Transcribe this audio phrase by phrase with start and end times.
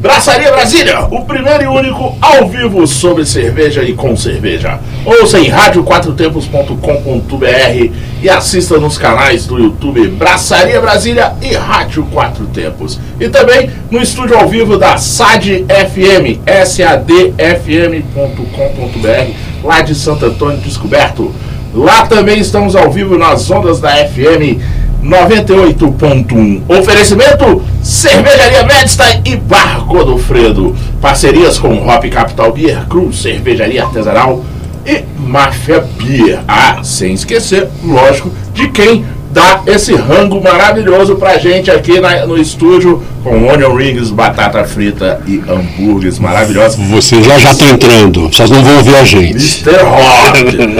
[0.00, 4.80] Braçaria Brasília, o primeiro e único ao vivo sobre cerveja e com cerveja.
[5.04, 12.98] Ouça em radioquatrotempos.com.br e assista nos canais do YouTube Braçaria Brasília e Rádio Quatro Tempos.
[13.20, 18.02] E também no estúdio ao vivo da SAD FM, sadfm.com.br,
[19.62, 21.30] lá de Santo Antônio Descoberto.
[21.74, 24.56] Lá também estamos ao vivo nas ondas da FM
[25.04, 26.62] 98.1.
[26.68, 30.76] Oferecimento Cervejaria Medstein e Bar Godofredo.
[31.00, 34.44] Parcerias com Hop Capital Beer, Cruz Cervejaria Artesanal
[34.86, 36.38] e Máfia Beer.
[36.46, 42.36] Ah, sem esquecer, lógico, de quem dá esse rango maravilhoso pra gente aqui na, no
[42.36, 46.84] estúdio com onion rings, batata frita e hambúrgueres maravilhosos.
[46.88, 49.62] Você já já tá entrando, vocês não vão ouvir a gente.
[49.62, 49.82] Mr.
[49.84, 50.36] Hop,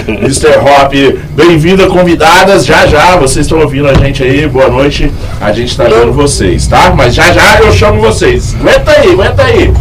[0.22, 0.58] Mr.
[0.58, 0.92] Hop,
[1.36, 5.84] bem-vinda convidadas, já já, vocês estão ouvindo a gente aí, boa noite, a gente tá
[5.84, 6.92] vendo vocês, tá?
[6.96, 9.72] Mas já já eu chamo vocês, aguenta aí, aguenta aí.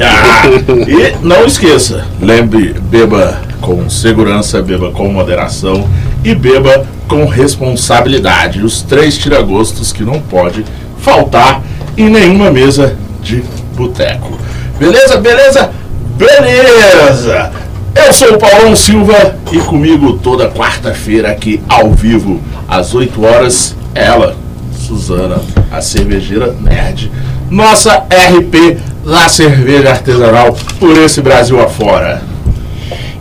[0.00, 0.42] Ah,
[0.88, 5.88] e não esqueça, lembre, beba com segurança, beba com moderação
[6.24, 8.62] e beba com responsabilidade.
[8.62, 10.64] Os três tiragostos que não pode
[10.98, 11.62] faltar
[11.96, 13.42] em nenhuma mesa de
[13.76, 14.38] boteco.
[14.78, 15.70] Beleza, beleza,
[16.16, 17.52] beleza!
[17.94, 23.76] Eu sou o Paulão Silva e comigo toda quarta-feira aqui ao vivo, às 8 horas,
[23.94, 24.34] ela,
[24.74, 27.12] Suzana, a cervejeira nerd,
[27.50, 32.22] nossa RP da cerveja artesanal por esse Brasil afora.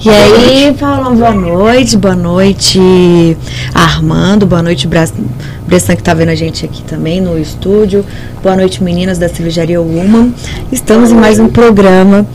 [0.04, 3.38] E aí, Paulão, boa noite, boa noite,
[3.72, 8.04] Armando, boa noite, Bressan, que tá vendo a gente aqui também no estúdio,
[8.42, 10.34] boa noite, meninas da cervejaria Woman.
[10.72, 12.26] Estamos em mais um programa.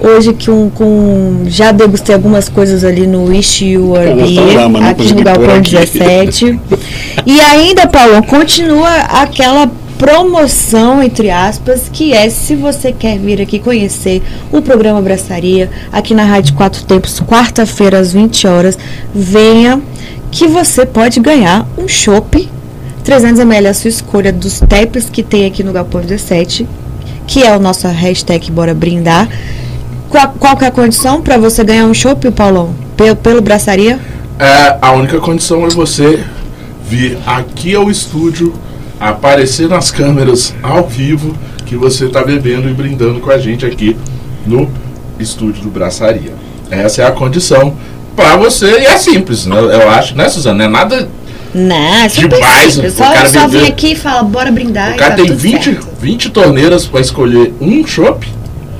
[0.00, 5.14] Hoje que um, com, já degustei algumas coisas ali no Wish You Were Beer, aqui
[5.14, 6.58] no Galpão 17.
[7.24, 13.58] E ainda, Paulão, continua aquela promoção, entre aspas, que é se você quer vir aqui
[13.58, 14.22] conhecer
[14.52, 18.78] o programa Braçaria, aqui na Rádio Quatro Tempos, quarta-feira às 20 horas,
[19.14, 19.80] venha
[20.30, 22.48] que você pode ganhar um chopp
[23.04, 26.66] 300ml a sua escolha dos tapes que tem aqui no Galpão 17,
[27.26, 29.28] que é o nosso hashtag Bora Brindar.
[30.08, 32.74] Qual, qual que é a condição para você ganhar um chopp, Paulão?
[32.96, 33.98] Pelo, pelo Braçaria?
[34.38, 36.24] É, a única condição é você
[36.88, 38.54] vir aqui ao estúdio
[39.10, 43.96] aparecer nas câmeras ao vivo que você está bebendo e brindando com a gente aqui
[44.46, 44.70] no
[45.18, 46.32] estúdio do Braçaria.
[46.70, 47.76] Essa é a condição
[48.16, 49.56] para você e é simples, né?
[49.56, 50.58] eu acho, né, Suzana?
[50.58, 51.08] Não é nada
[51.54, 52.94] Não, é Demais, simples.
[52.94, 55.64] Só, cara só vir aqui e fala, bora brindar O cara tá tem tudo 20,
[55.64, 55.88] certo.
[56.00, 58.26] 20 torneiras para escolher um chopp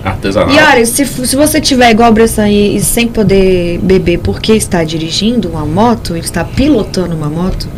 [0.04, 0.54] artesanal.
[0.54, 4.52] E olha, se, se você tiver igual o Bressan e, e sem poder beber porque
[4.52, 7.68] está dirigindo uma moto, está pilotando uma moto,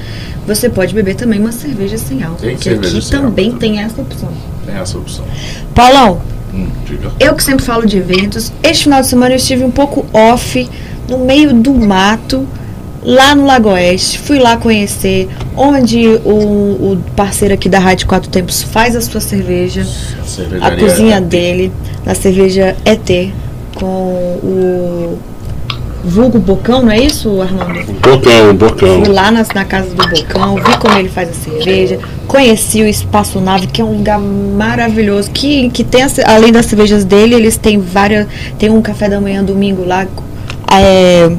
[0.46, 2.40] você pode beber também uma cerveja sem álcool.
[2.40, 4.28] Tem porque cerveja aqui sem também álcool tem essa opção.
[4.64, 5.24] Tem essa opção.
[5.74, 6.20] Paulão,
[6.54, 6.68] Hum,
[7.18, 10.68] eu que sempre falo de eventos, este final de semana eu estive um pouco off,
[11.08, 12.46] no meio do mato,
[13.02, 14.18] lá no Lago Oeste.
[14.18, 19.20] Fui lá conhecer onde o, o parceiro aqui da Rádio Quatro Tempos faz a sua
[19.20, 19.86] cerveja.
[20.60, 21.72] A, a cozinha é- dele,
[22.04, 23.32] na cerveja ET,
[23.74, 23.86] com
[24.42, 25.18] o
[26.06, 27.92] vulgo Bocão, não é isso, Armando?
[28.00, 29.04] Bocão, bocão.
[29.04, 32.86] Fui lá nas- na, casa do Bocão, vi como ele faz a cerveja, conheci o
[32.86, 37.56] Espaço Nave, que é um lugar maravilhoso, que, que tem, além das cervejas dele, eles
[37.56, 38.26] têm várias,
[38.58, 40.06] tem um café da manhã domingo lá,
[40.72, 41.30] é,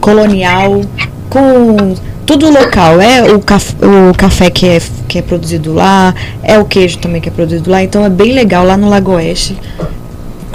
[0.00, 0.80] colonial,
[1.28, 1.94] com
[2.24, 6.64] tudo local, é o, caf, o café que é, que é produzido lá, é o
[6.64, 9.56] queijo também que é produzido lá, então é bem legal lá no Lago Oeste.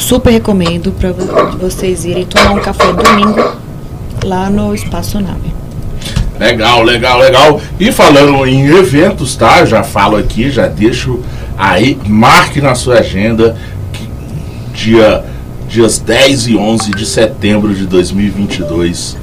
[0.01, 3.55] Super recomendo para vocês irem tomar um café domingo
[4.25, 5.53] lá no Espaço Nave.
[6.39, 7.61] Legal, legal, legal.
[7.79, 9.63] E falando em eventos, tá?
[9.63, 11.19] Já falo aqui, já deixo
[11.55, 13.55] aí, marque na sua agenda
[13.93, 14.09] que
[14.73, 15.23] dia,
[15.69, 19.15] dias 10 e 11 de setembro de 2022.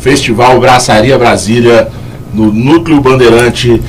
[0.00, 1.88] Festival Braçaria Brasília,
[2.34, 3.80] no Núcleo Bandeirante,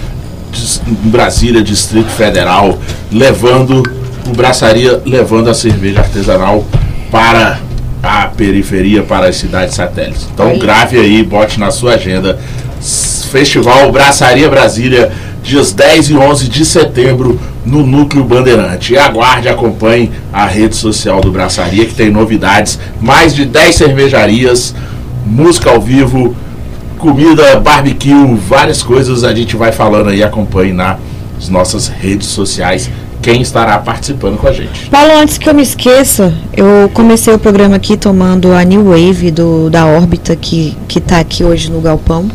[1.06, 2.78] Brasília, Distrito Federal,
[3.12, 6.65] levando o Braçaria, levando a cerveja artesanal
[7.09, 7.59] para
[8.01, 10.27] a periferia, para as cidades satélites.
[10.33, 10.59] Então Aí.
[10.59, 12.39] grave aí, bote na sua agenda.
[13.31, 15.12] Festival Braçaria Brasília,
[15.44, 18.94] dias 10 e 11 de setembro, no Núcleo Bandeirante.
[18.94, 24.75] E aguarde, acompanhe a rede social do Braçaria, que tem novidades, mais de 10 cervejarias,
[25.25, 26.35] música ao vivo,
[26.97, 30.97] comida, barbecue, várias coisas a gente vai falando aí, acompanhe nas
[31.50, 32.89] nossas redes sociais
[33.21, 34.89] quem estará participando com a gente.
[34.89, 39.31] Paulo, antes que eu me esqueça, eu comecei o programa aqui tomando a New Wave
[39.31, 42.29] do, da órbita que está aqui hoje no Galpão.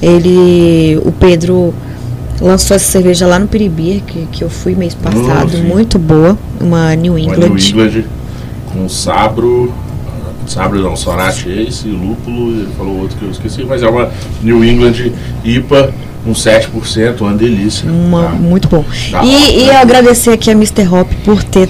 [0.00, 1.74] Ele, o Pedro
[2.40, 6.94] lançou essa cerveja lá no Piribir, que, que eu fui mês passado, muito boa, uma
[6.94, 7.46] New England.
[7.46, 8.04] Uma New England
[8.72, 9.72] com sabro,
[10.46, 14.10] sabro não, Sorate Ace, lúpulo, ele falou outro que eu esqueci, mas é uma
[14.42, 15.12] New England
[15.44, 15.92] IPA
[16.26, 17.90] um 7%, uma delícia.
[17.90, 18.28] Uma, tá?
[18.30, 18.84] Muito bom.
[19.10, 20.86] Tá e, e agradecer aqui a Mr.
[20.88, 21.68] Hop por ter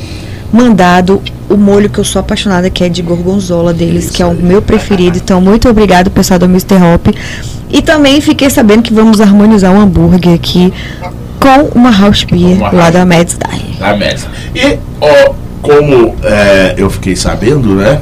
[0.53, 4.27] mandado o molho que eu sou apaixonada, que é de gorgonzola deles, Isso que é
[4.27, 5.19] o meu preferido.
[5.19, 6.77] Então, muito obrigado, pessoal do Mr.
[6.77, 7.09] Hop.
[7.71, 10.73] E também fiquei sabendo que vamos harmonizar um hambúrguer aqui
[11.41, 13.37] com uma house beer uma lá house da Mads
[13.79, 14.27] Da Mads.
[14.55, 18.01] E, ó, como é, eu fiquei sabendo, né?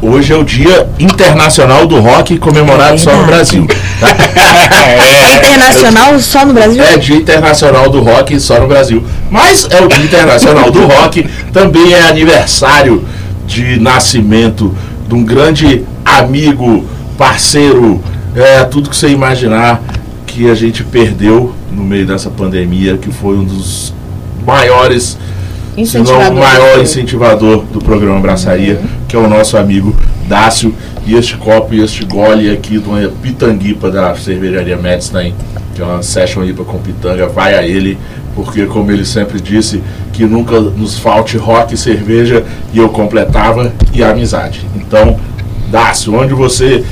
[0.00, 3.66] Hoje é o Dia Internacional do Rock comemorado é só no Brasil.
[4.02, 6.82] é, internacional só no Brasil?
[6.82, 9.04] É Dia Internacional do Rock só no Brasil.
[9.30, 13.04] Mas é o Dia Internacional do Rock, também é aniversário
[13.46, 14.74] de nascimento
[15.06, 16.84] de um grande amigo,
[17.18, 18.02] parceiro,
[18.34, 19.82] é, tudo que você imaginar
[20.26, 23.94] que a gente perdeu no meio dessa pandemia, que foi um dos
[24.44, 25.18] maiores
[25.76, 28.88] não o maior incentivador do programa Braçaria, uhum.
[29.06, 29.94] que é o nosso amigo
[30.26, 30.74] Dácio.
[31.06, 35.34] E este copo e este gole aqui de uma pitanguipa da cervejaria Medstein,
[35.74, 37.96] que é uma session IPA com pitanga, vai a ele,
[38.34, 39.80] porque como ele sempre disse,
[40.12, 44.66] que nunca nos falte rock e cerveja, e eu completava, e amizade.
[44.74, 45.16] Então,
[45.70, 46.84] Dácio, onde você,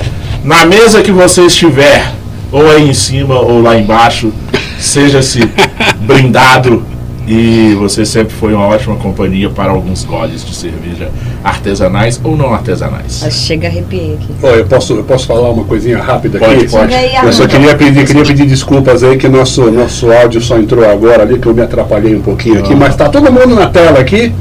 [0.43, 2.13] na mesa que você estiver,
[2.51, 4.31] ou aí em cima ou lá embaixo,
[4.79, 5.41] seja-se
[5.99, 6.94] brindado
[7.27, 11.09] e você sempre foi uma ótima companhia para alguns goles de cerveja
[11.43, 13.25] artesanais ou não artesanais.
[13.31, 14.33] Chega a arrepiei aqui.
[14.41, 16.69] Oh, eu, posso, eu posso falar uma coisinha rápida pode, aqui?
[16.69, 16.93] Pode,
[17.23, 21.23] Eu só queria pedir, queria pedir desculpas aí que nosso, nosso áudio só entrou agora
[21.23, 22.77] ali, que eu me atrapalhei um pouquinho aqui, ah.
[22.77, 24.31] mas está todo mundo na tela aqui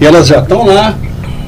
[0.00, 0.96] e elas já estão lá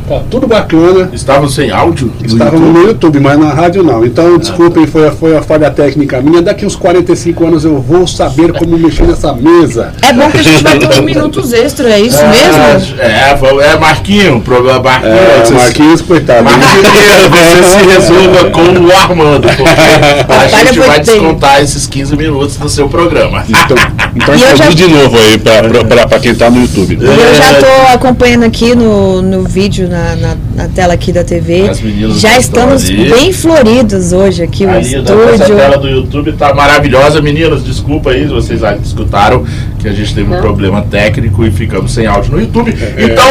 [0.09, 1.11] Tá tudo bacana.
[1.12, 2.12] Estavam sem áudio?
[2.23, 4.05] Estavam no YouTube, mas na rádio não.
[4.05, 4.93] Então, ah, desculpem, tá.
[4.93, 6.43] foi, foi a falha técnica minha.
[6.43, 9.93] Daqui uns 45 anos eu vou saber como mexer nessa mesa.
[10.03, 13.01] É bom que a gente vai ter uns minutos extra, é isso é, mesmo?
[13.01, 15.12] É, é Marquinho, problema Marquinho.
[15.12, 16.45] É, Marquinhos, coitado.
[16.45, 16.89] Marquinhos,
[17.31, 19.62] você se resolva com o Armando, porque
[20.33, 23.45] a gente vai descontar esses 15 minutos do seu programa.
[23.49, 23.77] Então,
[24.15, 24.69] então já...
[24.69, 26.99] de novo aí para quem está no YouTube.
[27.01, 31.70] Eu já estou acompanhando aqui no, no vídeo, na, na, na, tela aqui da TV.
[32.17, 35.23] Já estamos bem floridos hoje aqui, o estúdio.
[35.35, 37.64] Essa tela do YouTube tá maravilhosa, meninos.
[37.64, 39.46] Desculpa aí, vocês escutaram
[39.79, 42.73] que a gente teve um problema técnico e ficamos sem áudio no YouTube.
[42.73, 43.05] É.
[43.05, 43.25] Então,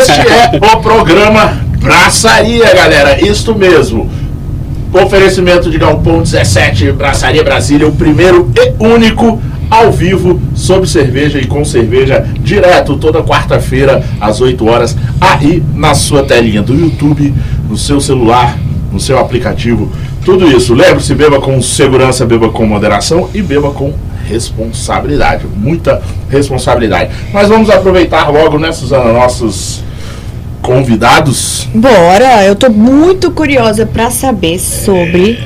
[0.00, 3.22] este é o programa Braçaria, galera.
[3.22, 4.10] Isto mesmo.
[4.92, 9.40] Oferecimento de Galpão 17, Braçaria Brasília, o primeiro e único
[9.70, 15.94] ao vivo, sob cerveja e com cerveja, direto toda quarta-feira, às 8 horas, aí na
[15.94, 17.32] sua telinha do YouTube,
[17.68, 18.58] no seu celular,
[18.90, 19.92] no seu aplicativo.
[20.24, 20.74] Tudo isso.
[20.74, 23.94] Lembre-se, beba com segurança, beba com moderação e beba com
[24.26, 25.46] responsabilidade.
[25.56, 27.12] Muita responsabilidade.
[27.32, 29.84] Mas vamos aproveitar logo, né, Suzana, nossos
[30.62, 31.68] convidados?
[31.74, 32.44] Bora!
[32.44, 35.38] Eu estou muito curiosa para saber sobre.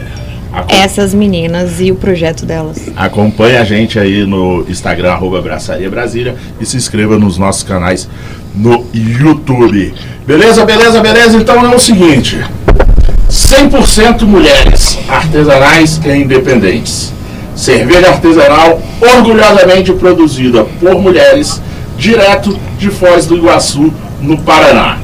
[0.68, 2.78] É essas meninas e o projeto delas.
[2.96, 8.08] Acompanhe a gente aí no Instagram, arroba Abraçaria Brasília e se inscreva nos nossos canais
[8.54, 9.92] no YouTube.
[10.24, 11.36] Beleza, beleza, beleza?
[11.36, 12.40] Então é o seguinte:
[13.28, 17.12] 100% mulheres artesanais e independentes.
[17.56, 21.60] Cerveja artesanal orgulhosamente produzida por mulheres,
[21.98, 25.03] direto de Foz do Iguaçu, no Paraná.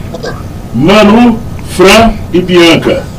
[0.75, 1.39] Manu,
[1.77, 3.11] Fran e Bianca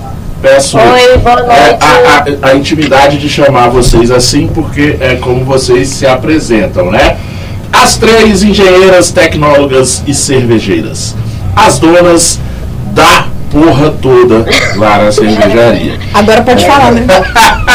[0.42, 1.84] peço Oi, boa é, noite.
[1.84, 7.18] A, a, a, intimidade de chamar vocês assim, porque é como vocês se apresentam, né?
[7.72, 11.16] As três engenheiras, tecnólogas e cervejeiras.
[11.56, 12.40] As donas
[12.94, 14.46] da porra toda
[14.78, 16.00] lá na cervejaria.
[16.14, 17.06] Agora pode falar, né?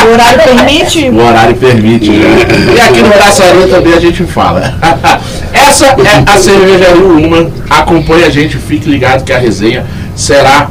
[0.06, 1.08] O horário permite?
[1.10, 2.46] O horário permite, né?
[2.74, 4.74] E aqui no Braçaria também a gente fala.
[5.52, 7.50] Essa é a cervejaria Uma.
[7.68, 10.68] Acompanhe a gente, fique ligado que a resenha será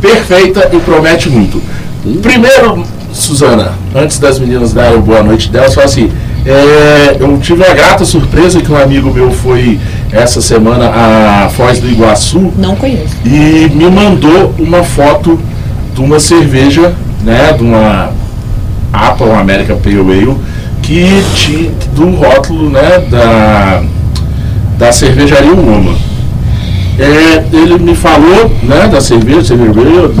[0.00, 1.62] perfeita e promete muito.
[2.20, 6.10] Primeiro, Suzana, antes das meninas darem boa noite delas, só assim,
[6.44, 9.78] é, eu tive a grata surpresa que um amigo meu foi
[10.10, 12.52] essa semana a Foz do Iguaçu.
[12.58, 13.16] Não conheço.
[13.24, 15.38] E me mandou uma foto
[15.94, 18.10] de uma cerveja, né, de uma
[18.92, 20.36] APA, uma América Pale Ale,
[20.82, 23.82] que tinha do rótulo né, da,
[24.78, 25.94] da cervejaria Uma.
[26.98, 29.72] É, ele me falou né, da cerveja, cerveja,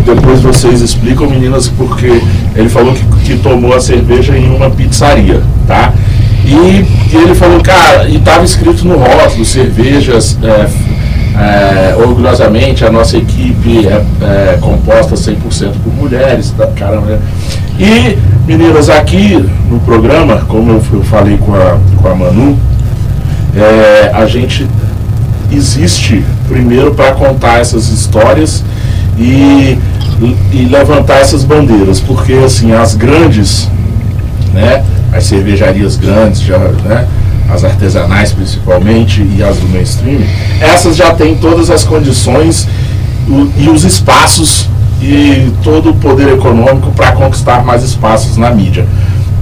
[0.06, 2.22] depois vocês explicam, meninas, porque
[2.56, 5.92] ele falou que, que tomou a cerveja em uma pizzaria, tá?
[6.44, 10.68] E, e ele falou, cara, e estava escrito no rótulo, cervejas, é,
[11.38, 14.04] é, orgulhosamente, a nossa equipe é,
[14.54, 17.18] é composta 100% por mulheres, tá, caramba, né?
[17.78, 22.58] E, meninas, aqui no programa, como eu, eu falei com a, com a Manu,
[23.56, 24.66] é, a gente
[25.50, 28.64] existe primeiro para contar essas histórias
[29.18, 29.78] e,
[30.52, 33.68] e levantar essas bandeiras, porque assim, as grandes,
[34.52, 37.06] né, as cervejarias grandes, já, né,
[37.50, 40.20] as artesanais principalmente e as do mainstream,
[40.60, 42.66] essas já têm todas as condições
[43.56, 44.68] e os espaços
[45.00, 48.86] e todo o poder econômico para conquistar mais espaços na mídia.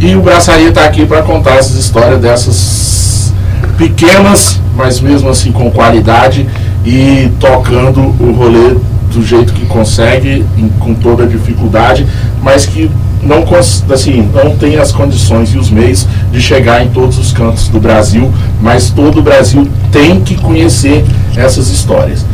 [0.00, 3.32] E o Braçaria está aqui para contar essas histórias dessas
[3.76, 6.48] pequenas, mas mesmo assim com qualidade
[6.84, 8.76] e tocando o rolê
[9.12, 10.44] do jeito que consegue,
[10.78, 12.06] com toda a dificuldade,
[12.42, 12.90] mas que
[13.22, 13.44] não,
[13.92, 17.78] assim, não tem as condições e os meios de chegar em todos os cantos do
[17.78, 21.04] Brasil, mas todo o Brasil tem que conhecer
[21.36, 22.24] essas histórias.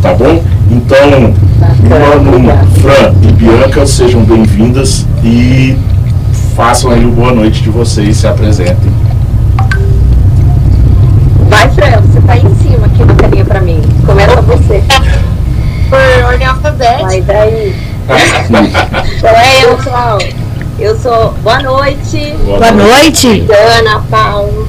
[0.00, 0.42] Tá bom?
[0.70, 1.34] Então,
[1.88, 5.76] Mano, Fran e Bianca, sejam bem-vindas e
[6.54, 8.92] façam aí o boa noite de vocês, se apresentem.
[11.48, 13.80] Vai, Fran, você tá em cima aqui na telinha pra mim.
[14.06, 14.82] Começa você.
[15.88, 17.02] Por ordem alfabética.
[17.04, 17.97] Vai daí.
[18.08, 20.18] Então é eu, pessoal.
[20.78, 21.32] Eu sou.
[21.42, 22.34] Boa noite.
[22.44, 23.46] Boa, Boa noite.
[23.78, 24.66] Ana, Paulo.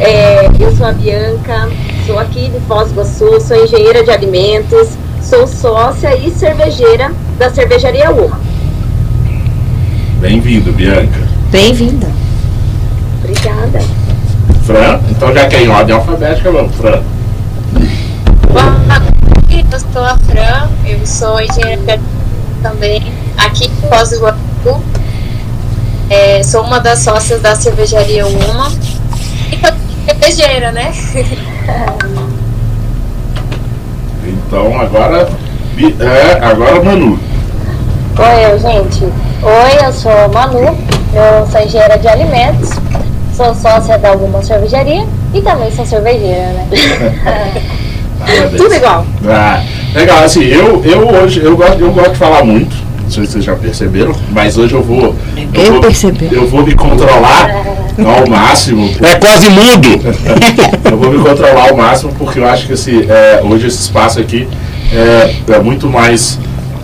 [0.00, 1.68] É, eu sou a Bianca,
[2.06, 7.50] sou aqui de Foz do Iguaçu, sou engenheira de alimentos, sou sócia e cervejeira da
[7.50, 8.40] cervejaria Uma.
[10.20, 11.28] Bem-vindo, Bianca.
[11.50, 12.08] Bem-vinda.
[13.22, 13.80] Obrigada.
[14.64, 17.02] Fran, então já que é em ordem alfabética, vamos, Fran.
[19.50, 21.98] eu sou a Fran, eu sou engenheira
[22.62, 24.82] também aqui em Foz do Iguaçu.
[26.10, 28.70] É, sou uma das sócias da cervejaria Uma.
[29.50, 30.92] E também cervejeira, né?
[34.24, 35.28] então agora,
[35.78, 37.18] é, agora Manu.
[38.18, 39.04] Oi, gente.
[39.04, 42.70] Oi, eu sou a Manu, eu sou engenheira de alimentos,
[43.36, 46.68] sou sócia da alguma cervejaria e também sou cervejeira, né?
[48.56, 49.06] Tudo igual.
[49.26, 49.62] Ah,
[49.94, 53.32] legal, assim, eu, eu hoje eu gosto, eu gosto de falar muito, não sei se
[53.32, 55.14] vocês já perceberam, mas hoje eu vou.
[55.54, 56.28] Eu, eu vou, percebi.
[56.30, 57.50] Eu vou me controlar
[57.98, 58.90] ao máximo.
[59.02, 59.88] É quase mudo!
[60.84, 64.20] eu vou me controlar ao máximo porque eu acho que esse, é, hoje esse espaço
[64.20, 64.46] aqui
[64.92, 66.38] é, é muito mais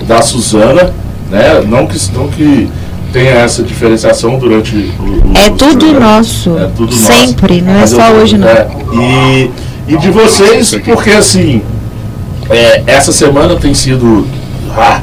[0.07, 0.95] da Suzana,
[1.31, 1.63] né?
[1.67, 2.71] Não que, não que
[3.13, 6.57] tenha essa diferenciação durante o, É tudo nosso.
[6.59, 7.75] É tudo Sempre, nosso.
[7.75, 8.49] não é só eu, hoje não.
[8.49, 9.51] É, e,
[9.89, 11.63] e de vocês, porque assim,
[12.51, 14.27] é, essa semana tem sido
[14.77, 15.03] ah,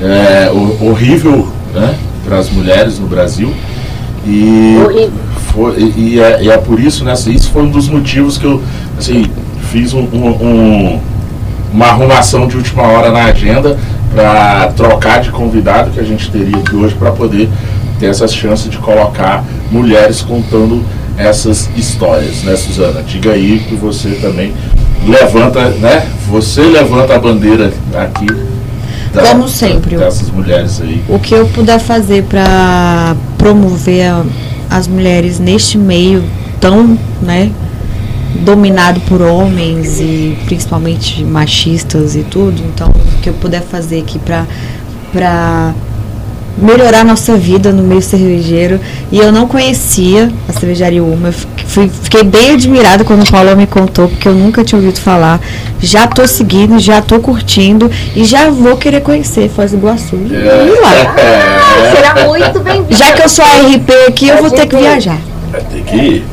[0.00, 1.94] é, horrível né,
[2.24, 3.52] para as mulheres no Brasil.
[4.26, 4.76] E,
[5.52, 8.44] foi, e, é, e, é, por isso, né, assim, isso foi um dos motivos que
[8.44, 8.62] eu
[8.98, 9.26] assim,
[9.70, 11.00] fiz um, um, um,
[11.72, 13.78] uma arrumação de última hora na agenda
[14.12, 17.48] para trocar de convidado que a gente teria aqui hoje para poder
[18.00, 20.82] ter essas chances de colocar mulheres contando
[21.16, 23.02] essas histórias, né, Suzana?
[23.02, 24.52] Diga aí que você também
[25.06, 26.08] levanta, né?
[26.28, 28.26] Você levanta a bandeira aqui.
[29.12, 29.96] Da, Como sempre.
[29.96, 31.02] Dessas mulheres aí.
[31.08, 34.24] O que eu puder fazer para promover a,
[34.68, 36.24] as mulheres neste meio
[36.60, 37.50] tão, né,
[38.44, 42.60] dominado por homens e principalmente machistas e tudo.
[42.74, 44.44] Então, o que eu puder fazer aqui para
[45.12, 45.72] para
[46.56, 48.80] melhorar nossa vida no meio cervejeiro.
[49.10, 51.32] E eu não conhecia a cervejaria Uma.
[51.32, 55.40] Fui, fiquei bem admirada quando o Paulo me contou, porque eu nunca tinha ouvido falar.
[55.80, 60.16] Já tô seguindo, já tô curtindo e já vou querer conhecer Foz do Iguaçu.
[60.30, 60.66] É.
[60.66, 60.94] E lá.
[61.20, 61.92] É.
[61.96, 62.96] Será muito bem-vindo.
[62.96, 65.18] Já que eu sou a RP aqui, eu vou ter que viajar.
[65.50, 66.24] Vai ter que ir.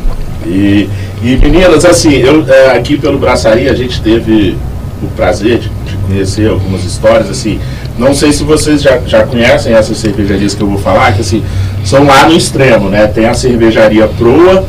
[0.45, 0.89] E
[1.23, 4.57] e meninas, assim, eu, é, aqui pelo Braçaria a gente teve
[5.01, 7.61] o prazer de, de, conhecer algumas histórias, assim,
[7.97, 11.43] não sei se vocês já, já conhecem essas cervejarias que eu vou falar, que assim,
[11.83, 13.07] são lá no extremo, né?
[13.07, 14.65] Tem a cervejaria Proa,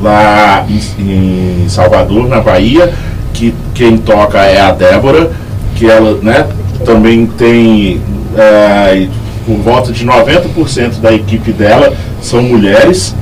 [0.00, 2.92] lá em, em Salvador, na Bahia,
[3.32, 5.30] que quem toca é a Débora,
[5.76, 6.46] que ela, né,
[6.84, 8.00] também tem
[8.36, 9.06] é,
[9.46, 13.14] por volta de 90% da equipe dela são mulheres.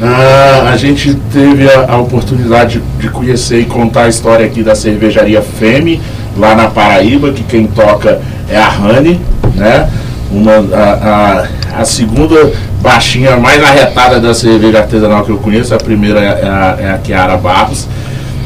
[0.00, 4.62] Ah, a gente teve a, a oportunidade de, de, conhecer e contar a história aqui
[4.62, 6.00] da cervejaria Femi,
[6.38, 9.20] lá na Paraíba, que quem toca é a Rani,
[9.54, 9.88] né?
[10.30, 15.74] Uma, a, a, a segunda baixinha mais arretada da cerveja artesanal que eu conheço.
[15.74, 17.86] A primeira é a, é a Barros.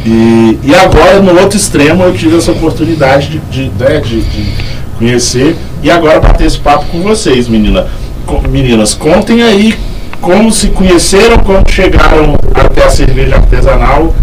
[0.05, 4.53] E, e agora, no outro extremo, eu tive essa oportunidade de, de, né, de, de
[4.99, 7.87] conhecer e agora bater esse papo com vocês, menina.
[8.27, 8.95] Co- meninas.
[8.95, 9.75] Contem aí
[10.21, 14.15] como se conheceram, como chegaram até a cerveja artesanal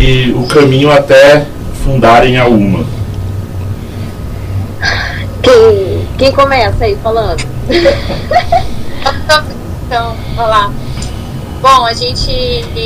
[0.00, 1.44] e o caminho até
[1.84, 2.84] fundarem a UMA.
[5.50, 7.44] Quem, quem começa aí falando?
[9.86, 10.72] Então, vamos lá.
[11.60, 12.30] Bom, a gente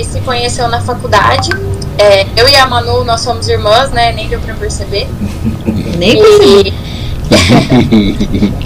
[0.05, 1.51] se conheceu na faculdade.
[1.99, 4.13] É, eu e a Manu, nós somos irmãs, né?
[4.13, 5.07] Nem deu pra perceber.
[5.99, 6.75] Nem percebi.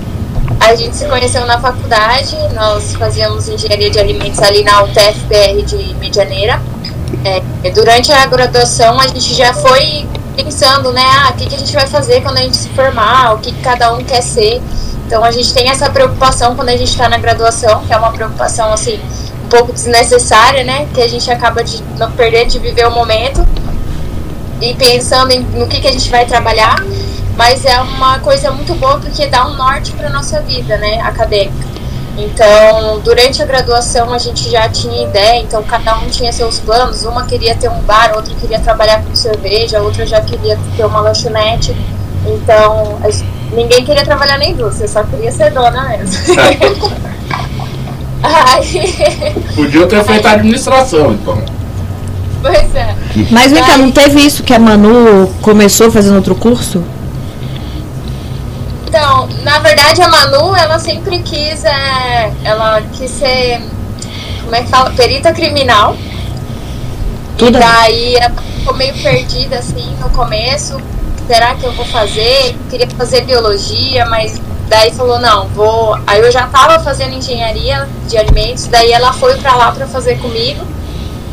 [0.60, 5.94] A gente se conheceu na faculdade, nós fazíamos engenharia de alimentos ali na UTFPR de
[5.94, 6.60] Medianeira.
[7.24, 10.06] É, durante a graduação a gente já foi
[10.42, 13.34] pensando, né, ah, o que, que a gente vai fazer quando a gente se formar,
[13.34, 14.60] o que, cada um quer ser.
[15.06, 18.12] Então a gente tem essa preocupação quando a gente está na graduação, que é uma
[18.12, 19.00] preocupação assim
[19.44, 23.46] um pouco desnecessária, né, que a gente acaba de não perder de viver o momento
[24.60, 26.76] e pensando em, no que, que a gente vai trabalhar
[27.38, 31.77] mas é uma coisa muito boa porque dá um norte para nossa vida, né, acadêmica.
[32.20, 37.04] Então, durante a graduação a gente já tinha ideia, então cada um tinha seus planos,
[37.04, 41.00] uma queria ter um bar, outra queria trabalhar com cerveja, outra já queria ter uma
[41.00, 41.76] lanchonete.
[42.26, 46.18] Então, a gente- ninguém queria trabalhar na indústria, só queria ser dona mesmo.
[48.20, 51.38] Aí, Podia ter feito a administração, então.
[52.42, 52.94] pois é.
[53.30, 56.82] Mas vem cá, não teve isso que a Manu começou fazendo outro curso?
[58.88, 63.60] Então, na verdade, a Manu, ela sempre quis, é, ela quis ser,
[64.42, 65.94] como é que fala, perita criminal.
[67.36, 70.80] Tudo E daí ela ficou meio perdida, assim, no começo.
[71.26, 72.56] Será que eu vou fazer?
[72.70, 75.94] Queria fazer biologia, mas daí falou, não, vou...
[76.06, 80.18] Aí eu já tava fazendo engenharia de alimentos, daí ela foi pra lá pra fazer
[80.18, 80.66] comigo.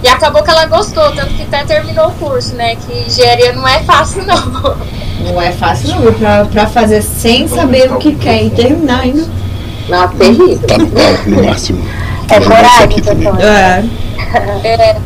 [0.05, 2.75] E acabou que ela gostou, tanto que até terminou o curso, né?
[2.75, 4.77] Que engenharia não é fácil, não.
[5.25, 9.25] Não é fácil não, pra, pra fazer sem saber o que quer e terminar ainda.
[9.89, 10.59] Não, terrível.
[10.59, 10.77] Tá
[11.25, 11.83] no máximo.
[12.29, 12.99] É Esse coragem.
[12.99, 13.41] Antônio.
[13.41, 13.83] É.
[14.63, 14.97] É,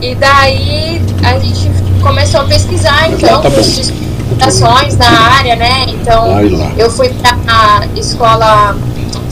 [0.00, 1.70] e daí a gente
[2.02, 5.86] começou a pesquisar, então, tá cursos de na área, né?
[5.86, 6.40] Então,
[6.76, 8.74] eu fui para a escola,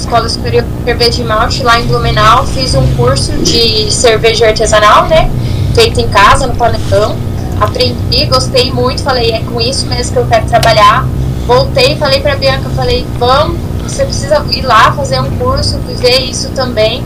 [0.01, 5.07] escola Superior de Cerveja e Malte lá em Blumenau, fiz um curso de cerveja artesanal,
[5.07, 5.31] né?
[5.75, 7.17] Feito em casa, no panelão.
[7.61, 11.07] Aprendi, gostei muito, falei, é com isso mesmo que eu quero trabalhar.
[11.47, 16.49] Voltei, falei para Bianca, falei, vamos, você precisa ir lá fazer um curso, viver isso
[16.51, 17.05] também.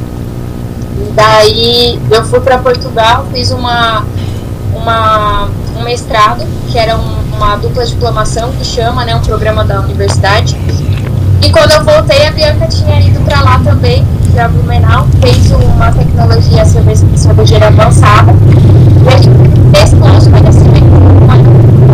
[1.15, 4.05] Daí eu fui para Portugal, fiz uma,
[4.75, 9.81] uma, um mestrado, que era um- uma dupla diplomação, que chama, né, um programa da
[9.81, 10.57] universidade.
[11.45, 14.03] E quando eu voltei, a Bianca tinha ido para lá também,
[14.33, 18.33] para Blumenau, fez uma tecnologia cerve- cervejeira avançada.
[18.33, 19.29] E a gente
[19.71, 20.89] testou os conhecimentos,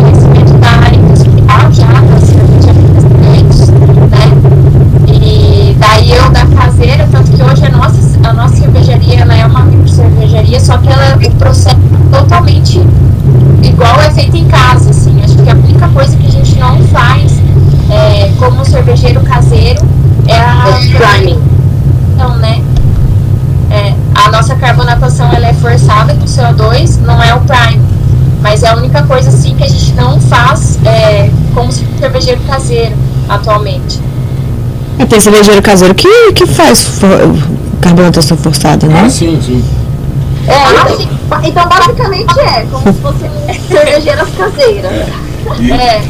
[0.01, 1.85] conhecimento da área industrial já,
[2.25, 3.69] cerveja artesanais,
[4.09, 5.11] né?
[5.21, 9.45] E daí eu da caseira, tanto que hoje a nossa, a nossa cervejaria ela é
[9.45, 12.81] uma cervejaria, só que ela, o processo é totalmente
[13.61, 15.21] igual é feito em casa, assim.
[15.21, 17.41] Acho que a única coisa que a gente não faz
[17.91, 19.81] é, como cervejeiro caseiro
[20.27, 20.63] é a
[20.97, 21.41] priming.
[22.15, 22.61] Então, né?
[23.69, 27.81] É, a nossa carbonatação ela é forçada com CO2, não é o prime.
[28.41, 32.95] Mas é a única coisa assim que a gente não faz é, como cervejeiro caseiro
[33.29, 33.99] atualmente.
[34.97, 37.07] É, Tem cervejeiro caseiro que, que faz fo-
[37.81, 39.03] carbonatação forçada, né?
[39.05, 39.63] Ah, sim, sim.
[40.47, 43.29] É, Ah, então, ba- então basicamente é como se fossem
[43.69, 44.91] cervejeiras caseiras.
[45.59, 46.01] E, É,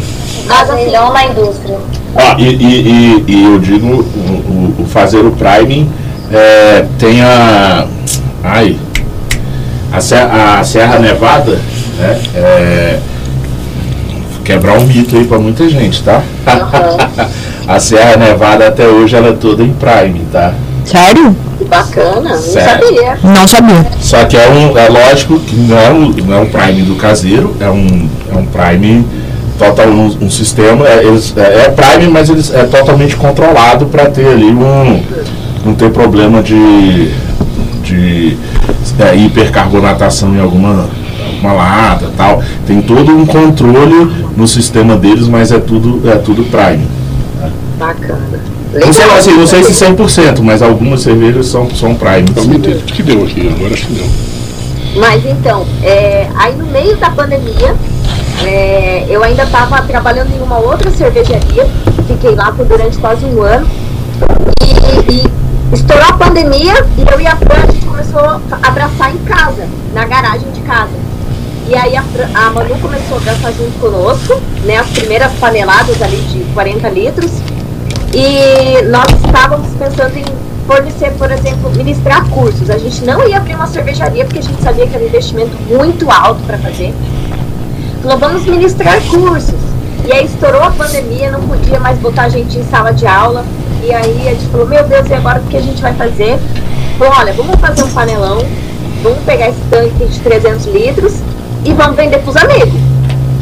[0.47, 1.77] mas assim, não na indústria.
[2.15, 5.89] ó, e, e, e- e eu digo, o, o- fazer o priming
[6.31, 7.85] é, tem a.
[8.43, 8.77] Ai.
[9.93, 11.59] A Serra, a Serra Nevada,
[11.99, 12.19] né?
[12.33, 12.99] É,
[14.45, 16.21] quebrar um mito aí pra muita gente, tá?
[17.67, 20.53] a Serra Nevada até hoje ela é toda em prime, tá?
[20.85, 21.35] Sério?
[21.57, 22.87] Que bacana, não Sério.
[22.87, 23.17] sabia.
[23.23, 23.85] Não sabia.
[23.99, 26.95] Só que é um, é lógico que não é um, não é um prime do
[26.95, 29.05] caseiro, é um, é um prime
[29.61, 34.09] total, um, um sistema, é, eles, é, é prime, mas eles é totalmente controlado para
[34.09, 35.03] ter ali um,
[35.63, 37.11] não ter problema de,
[37.83, 38.37] de
[38.99, 40.89] é, hipercarbonatação em alguma,
[41.27, 42.41] alguma lata tal.
[42.65, 46.87] Tem todo um controle no sistema deles, mas é tudo, é tudo prime.
[47.77, 48.41] Bacana.
[48.73, 52.25] Não sei, assim, não sei se 100%, mas algumas cervejas são, são prime.
[52.35, 52.81] Eu me entendo.
[52.83, 54.07] Acho que deu aqui, agora acho que deu.
[54.95, 57.75] Mas então, é, aí no meio da pandemia,
[58.45, 61.67] é, eu ainda estava trabalhando em uma outra cervejaria,
[62.07, 63.67] fiquei lá por durante quase um ano.
[64.63, 69.13] E, e estourou a pandemia e eu e a Fran, a gente começou a abraçar
[69.13, 71.11] em casa, na garagem de casa.
[71.67, 72.03] E aí a,
[72.35, 74.77] a Manu começou a abraçar junto conosco, né?
[74.77, 77.31] As primeiras paneladas ali de 40 litros.
[78.13, 80.25] E nós estávamos pensando em
[80.67, 82.69] fornecer, por exemplo, ministrar cursos.
[82.69, 85.55] A gente não ia abrir uma cervejaria porque a gente sabia que era um investimento
[85.69, 86.93] muito alto para fazer.
[88.01, 89.53] Falou, vamos ministrar cursos.
[90.05, 93.45] E aí estourou a pandemia, não podia mais botar a gente em sala de aula.
[93.83, 96.39] E aí a gente falou, meu Deus, e agora o que a gente vai fazer?
[96.97, 98.43] Falou, olha, vamos fazer um panelão,
[99.03, 101.13] vamos pegar esse tanque de 300 litros
[101.63, 102.79] e vamos vender pros amigos.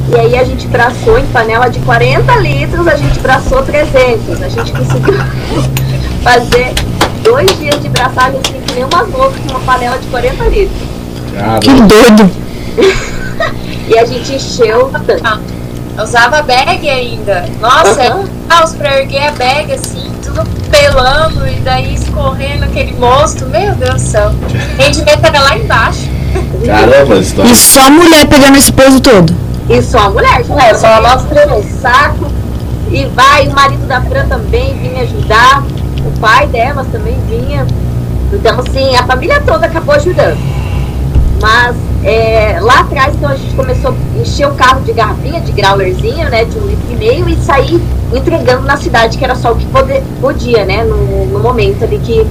[0.09, 4.41] E aí a gente braçou em panela de 40 litros, a gente braçou 300.
[4.41, 5.13] A gente conseguiu
[6.21, 6.73] fazer
[7.23, 10.81] dois dias de braçagem assim, que nem umas loucas com uma panela de 40 litros.
[11.61, 12.29] Que doido.
[13.87, 15.23] E a gente encheu o tanque.
[15.97, 17.45] Eu usava bag ainda.
[17.59, 18.23] Nossa, Aham.
[18.23, 23.45] é caos pra erguer a bag assim, tudo pelando e daí escorrendo aquele mosto.
[23.47, 24.31] Meu Deus do céu.
[24.77, 26.07] O rendimento era lá embaixo.
[26.65, 27.55] Caramba, E história.
[27.55, 29.33] só mulher pegando esse peso todo.
[29.69, 31.47] E só a mulher, É, só nós três.
[31.49, 32.31] no saco.
[32.91, 35.63] E vai, o marido da Fran também vinha ajudar.
[36.05, 37.65] O pai delas também vinha.
[38.31, 40.37] Então, assim, a família toda acabou ajudando.
[41.41, 45.51] Mas é, lá atrás, então, a gente começou a encher o carro de garrafinha, de
[45.51, 46.45] growlerzinho, né?
[46.45, 47.81] De um litro e meio e sair
[48.13, 50.83] entregando na cidade, que era só o que pode- podia, né?
[50.83, 52.25] No, no momento ali que,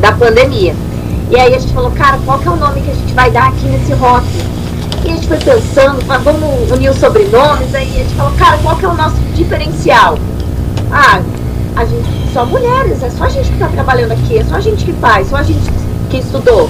[0.00, 0.74] da pandemia.
[1.30, 3.30] E aí a gente falou, cara, qual que é o nome que a gente vai
[3.30, 4.56] dar aqui nesse rótulo?
[5.04, 8.58] E a gente foi pensando, mas vamos unir os sobrenomes, aí a gente falou, cara,
[8.58, 10.18] qual que é o nosso diferencial?
[10.90, 11.20] Ah,
[11.76, 14.60] a gente, só mulheres, é só a gente que tá trabalhando aqui, é só a
[14.60, 15.60] gente que faz, só a gente
[16.10, 16.68] que estudou.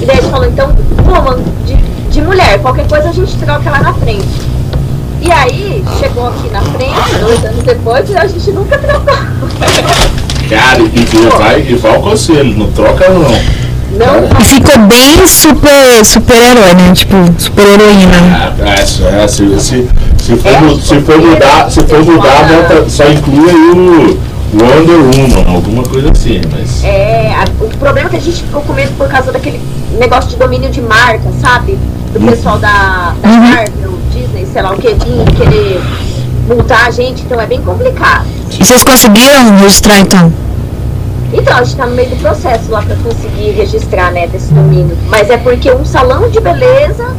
[0.00, 0.72] E daí a gente falou, então,
[1.04, 1.76] vamos, de,
[2.10, 4.26] de mulher, qualquer coisa a gente troca lá na frente.
[5.22, 9.14] E aí, chegou aqui na frente, dois anos depois, e a gente nunca trocou.
[10.48, 13.60] Cara, e, e vai, e vai o conselho, não troca não.
[13.92, 16.92] Não, E ficou bem super, super herói, né?
[16.94, 18.16] Tipo, super heroína.
[18.32, 23.04] Ah, é, é, se, se, se, for, se for mudar, se for mudar, bota, só
[23.10, 24.18] inclui aí o
[24.54, 26.84] Wonder Woman, alguma coisa assim, mas.
[26.84, 29.60] É, a- o problema é que a gente ficou com medo por causa daquele
[29.98, 31.78] negócio de domínio de marca, sabe?
[32.12, 33.50] Do pessoal da, da Uhum.
[33.50, 35.80] Marvel, Disney, sei lá o que, vir querer
[36.48, 38.26] multar a gente, então é bem complicado.
[38.58, 40.32] E vocês conseguiram registrar então?
[41.32, 44.96] Então, a gente tá no meio do processo lá pra conseguir registrar, né, desse domínio.
[45.08, 47.14] Mas é porque um salão de beleza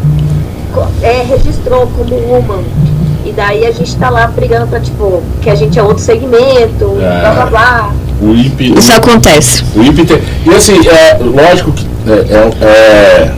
[1.01, 2.63] é, registrou como woman.
[3.25, 6.97] E daí a gente tá lá brigando pra, tipo, que a gente é outro segmento,
[7.01, 7.21] Ah.
[7.21, 7.93] blá blá blá.
[8.21, 8.73] O IP.
[8.77, 9.63] Isso acontece.
[9.75, 10.19] O IP tem.
[10.45, 13.31] E assim, é lógico que é, é- é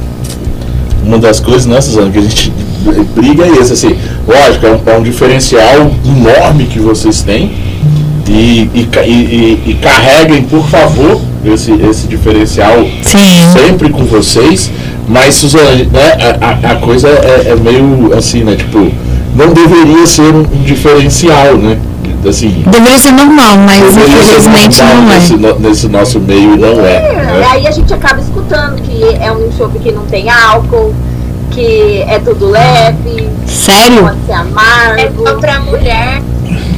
[1.05, 2.51] uma das coisas, né, Suzana, que a gente
[3.15, 3.95] briga é esse, assim,
[4.27, 7.51] lógico, é um, é um diferencial enorme que vocês têm.
[8.27, 13.17] E, e, e, e- carreguem, por favor, esse, esse diferencial Sim.
[13.51, 14.71] sempre com vocês.
[15.07, 18.55] Mas, Suzana, né, a, a- a coisa é, é meio assim, né?
[18.55, 18.89] Tipo,
[19.35, 21.77] não deveria ser um diferencial, né?
[22.25, 25.37] Assim, Deveria ser normal, mas infelizmente normal não nesse, é.
[25.37, 26.95] no- nesse nosso meio e não é.
[26.95, 27.47] É, né?
[27.51, 30.93] Aí a gente acaba escutando que é um chopp que não tem álcool,
[31.51, 34.03] que é tudo leve, Sério?
[34.03, 35.27] pode ser É amargo.
[35.27, 36.21] só pra mulher.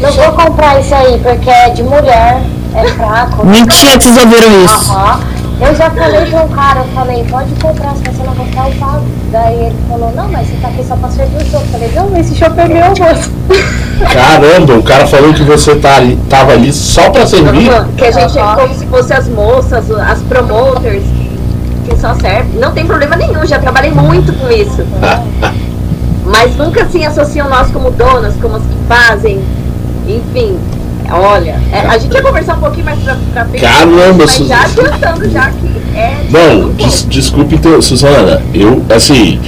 [0.02, 2.42] Não vou comprar isso aí, porque é de mulher,
[2.74, 3.46] é fraco.
[3.46, 4.92] Mentira que vocês ouviram isso.
[4.92, 5.20] Aham.
[5.60, 8.76] Eu já falei com um cara, eu falei, pode comprar, se você não gostar, eu
[8.76, 9.06] pago.
[9.32, 11.64] Daí ele falou, não, mas você tá aqui só pra servir o chopp.
[11.64, 13.32] Eu falei, não, esse chopp é meu, moço.
[14.14, 17.70] Caramba, o cara falou que você tá ali, tava ali só pra servir.
[17.96, 21.04] Que a gente é como se fosse as moças, as promoters,
[21.86, 22.60] que só serve.
[22.60, 24.86] Não tem problema nenhum, já trabalhei muito com isso.
[26.26, 29.42] Mas nunca assim associam nós como donas, como as que fazem.
[30.08, 30.60] Enfim,
[31.12, 33.62] olha, é, a gente ia conversar um pouquinho mais pra, pra frente.
[33.62, 36.16] Caramba, mas Su- já adiantando já que é.
[36.38, 39.40] Um des, desculpe, então, Suzana, eu, assim,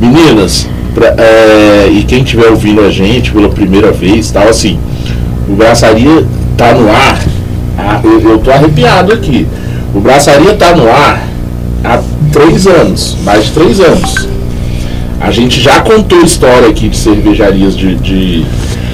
[0.00, 4.78] meninas, pra- é, e quem estiver ouvindo a gente pela primeira vez, tal, assim,
[5.48, 6.24] o Braçaria
[6.56, 7.18] tá no ar,
[7.78, 9.46] ah, eu, eu tô arrepiado aqui.
[9.94, 11.22] O Braçaria tá no ar
[11.84, 12.00] há
[12.32, 14.28] três anos, mais de três anos.
[15.20, 18.44] A gente já contou história aqui de cervejarias de, de,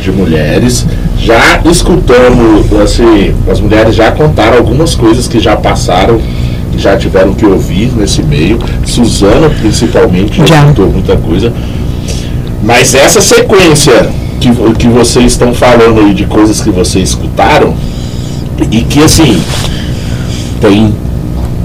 [0.03, 0.87] de mulheres,
[1.19, 6.21] já escutamos, assim, as mulheres já contaram algumas coisas que já passaram,
[6.73, 8.59] que já tiveram que ouvir nesse meio.
[8.85, 10.65] Suzana, principalmente, já, Já.
[10.65, 11.53] contou muita coisa.
[12.63, 14.11] Mas essa sequência
[14.41, 17.75] que, que vocês estão falando aí de coisas que vocês escutaram,
[18.71, 19.41] e que assim,
[20.61, 20.95] tem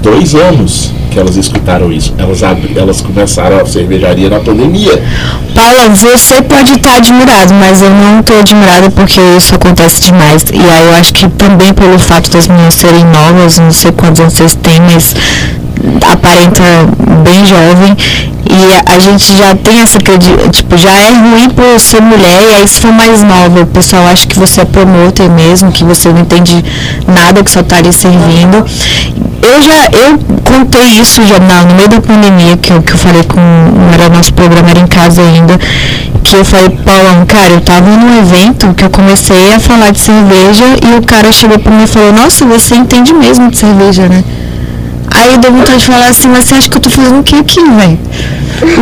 [0.02, 2.14] dois anos que elas escutaram isso?
[2.18, 2.40] Elas,
[2.76, 5.02] elas começaram a cervejaria na pandemia.
[5.54, 10.44] Paula, você pode estar admirado, mas eu não estou admirada porque isso acontece demais.
[10.52, 14.20] E aí eu acho que também pelo fato das meninas serem novas, não sei quantos
[14.20, 15.14] anos vocês têm, mas
[16.10, 16.62] aparenta
[17.24, 17.96] bem jovem
[18.50, 19.98] e a gente já tem essa
[20.50, 24.06] tipo já é ruim por ser mulher e aí se for mais nova o pessoal
[24.06, 26.64] acha que você é promotor mesmo que você não entende
[27.06, 28.64] nada que só está ali servindo
[29.48, 33.22] eu já eu contei isso já no meio da pandemia que eu, que eu falei
[33.22, 33.40] com
[33.92, 35.58] era nosso programa era em casa ainda
[36.22, 40.00] que eu falei Paulão cara eu tava num evento que eu comecei a falar de
[40.00, 44.08] cerveja e o cara chegou para mim e falou nossa você entende mesmo de cerveja
[44.08, 44.22] né
[45.10, 47.36] Aí deu vontade de falar assim, mas você acha que eu tô fazendo o que
[47.36, 47.98] aqui, velho?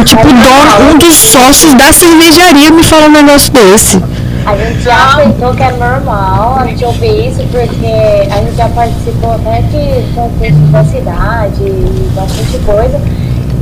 [0.01, 4.03] O tipo, dono, um dos sócios da cervejaria me falou um negócio desse.
[4.47, 8.69] A gente já aceitou que é normal a gente ouvir isso, porque a gente já
[8.69, 13.01] participou até de concursos da cidade e bastante coisa.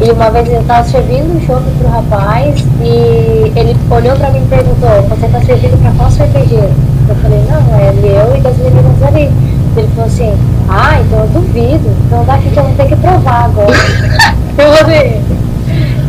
[0.05, 4.43] E uma vez eu estava servindo um chopp pro rapaz e ele olhou pra mim
[4.45, 6.71] e perguntou, você tá servindo pra qual cervejeiro?
[7.09, 9.31] Eu falei, não, é meu e das meninas ali.
[9.77, 10.35] Ele falou assim,
[10.69, 11.91] ah, então eu duvido.
[12.07, 13.73] Então daqui que eu vou ter que provar agora.
[14.59, 15.23] eu vou ver.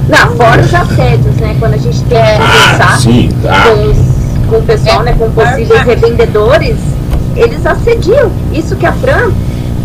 [0.10, 1.56] Não, fora os assédios, né?
[1.60, 3.64] Quando a gente tem que conversar Ah, sim, tá.
[3.64, 5.16] com, os- com o pessoal, né?
[5.18, 6.78] Com possíveis revendedores,
[7.36, 8.32] eles assediam.
[8.54, 9.32] Isso que a Fran,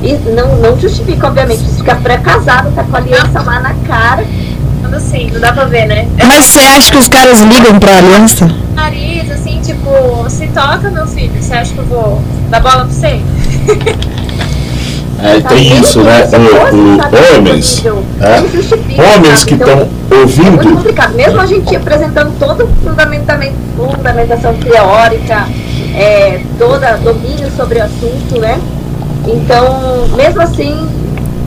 [0.03, 3.41] e não, não justifica, obviamente, isso que a Fran é casada, tá com a aliança
[3.41, 4.25] lá na cara.
[4.81, 6.09] Quando assim, não dá pra ver, né?
[6.19, 8.49] É Mas você acha que os caras ligam pra aliança?
[8.75, 9.91] nariz, assim, tipo,
[10.29, 13.21] se toca, meu filho, você acha que eu vou dar bola pra você?
[15.23, 15.83] É, Tá tem vendo?
[15.85, 16.23] isso, né?
[16.23, 18.41] O, o- sabe, homens, nível, é,
[19.17, 21.15] homens que Então, estão É muito ouvindo, complicado.
[21.15, 25.47] Mesmo a gente apresentando toda a fundamentamento- fundamentação teórica,
[25.95, 28.59] é, toda domínio sobre o assunto, né?
[29.27, 30.89] Então, mesmo assim,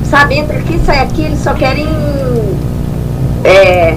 [0.09, 1.87] sabe, entra aqui, sai aqui, eles só querem
[3.43, 3.95] é,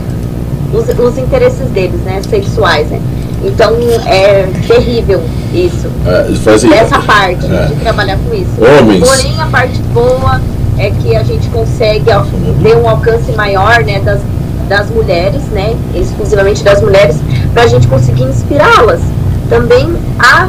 [0.72, 2.20] os, os interesses deles, né?
[2.28, 3.00] Sexuais, né?
[3.44, 3.72] Então,
[4.06, 5.22] é terrível
[5.52, 5.88] isso.
[6.06, 7.66] é, Essa parte É.
[7.66, 8.50] de trabalhar com isso.
[8.60, 9.06] Homens.
[9.08, 10.40] Porém, a parte boa
[10.78, 12.04] é que a gente consegue
[12.62, 14.20] ter um alcance maior né, das,
[14.68, 17.16] das mulheres, né, exclusivamente das mulheres,
[17.52, 19.00] para a gente conseguir inspirá-las
[19.48, 20.48] também a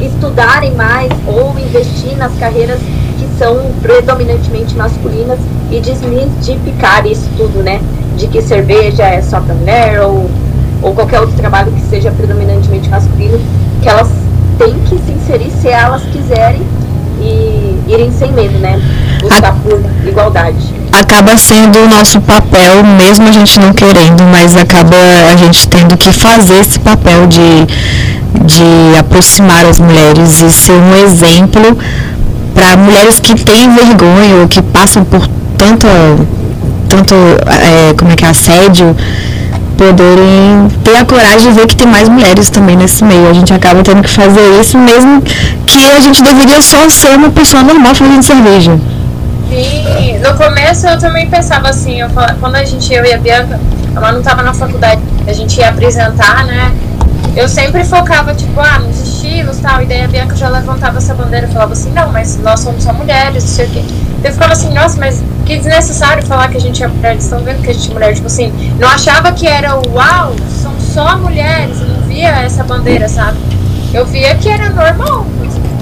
[0.00, 2.78] estudarem mais ou investir nas carreiras
[3.18, 5.38] que são predominantemente masculinas
[5.70, 7.80] e desmistificar isso tudo, né?
[8.16, 10.28] De que cerveja é só para mulher ou,
[10.84, 13.40] ou qualquer outro trabalho que seja predominantemente masculino,
[13.82, 14.08] que elas
[14.58, 16.62] têm que se inserir se elas quiserem
[17.20, 18.80] e irem sem medo, né?
[19.20, 20.74] Buscar por igualdade.
[20.92, 24.96] Acaba sendo o nosso papel, mesmo a gente não querendo, mas acaba
[25.32, 27.66] a gente tendo que fazer esse papel de,
[28.44, 31.76] de aproximar as mulheres e ser um exemplo
[32.54, 35.86] para mulheres que têm vergonha ou que passam por tanto,
[36.88, 38.94] tanto é, como é que é, assédio,
[39.84, 43.28] poderem ter a coragem de ver que tem mais mulheres também nesse meio.
[43.28, 45.22] A gente acaba tendo que fazer isso, mesmo
[45.66, 48.80] que a gente deveria só ser uma pessoa normal fazendo cerveja.
[49.50, 52.08] Sim, no começo eu também pensava assim, eu
[52.40, 53.60] quando a gente, eu e a Bianca,
[53.94, 56.72] a Manu tava na faculdade, a gente ia apresentar, né?
[57.36, 60.98] Eu sempre focava, tipo, ah, nos estilos e tal, e daí a Bianca já levantava
[60.98, 63.84] essa bandeira e falava assim, não, mas nós somos só mulheres, não sei o quê.
[64.22, 67.40] Eu ficava assim, nossa, mas que desnecessário falar que a gente é mulher, eles estão
[67.40, 71.18] vendo que a gente é mulher, tipo assim, não achava que era uau, são só
[71.18, 73.36] mulheres, eu não via essa bandeira, sabe?
[73.92, 75.26] Eu via que era normal,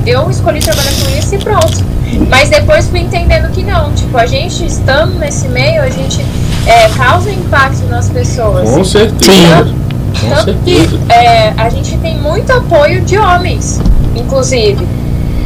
[0.07, 1.93] eu escolhi trabalhar com isso e pronto.
[2.29, 6.25] Mas depois fui entendendo que não, tipo, a gente estando nesse meio, a gente
[6.67, 8.71] é, causa impacto nas pessoas.
[8.71, 9.65] com certeza.
[9.65, 9.83] Sim.
[10.21, 13.81] Com Tanto que é, a gente tem muito apoio de homens,
[14.15, 14.87] inclusive.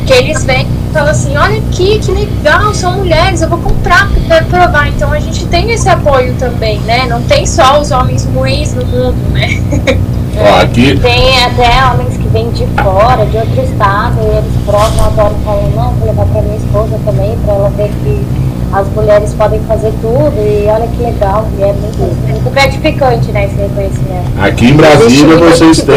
[0.07, 4.09] Que eles vêm e falam assim, olha aqui, que legal, são mulheres, eu vou comprar
[4.09, 4.89] porque quero provar.
[4.89, 7.07] Então a gente tem esse apoio também, né?
[7.07, 9.49] Não tem só os homens ruins no mundo, né?
[10.39, 15.07] Ó, aqui, Tem até homens que vêm de fora, de outro estado, e eles provam
[15.07, 18.27] agora e falam, não, vou levar pra minha esposa também, pra ela ver que
[18.73, 21.99] as mulheres podem fazer tudo, e olha que legal, e é muito,
[22.29, 24.27] muito gratificante, né, esse reconhecimento.
[24.41, 25.95] aqui em Brasília vocês têm.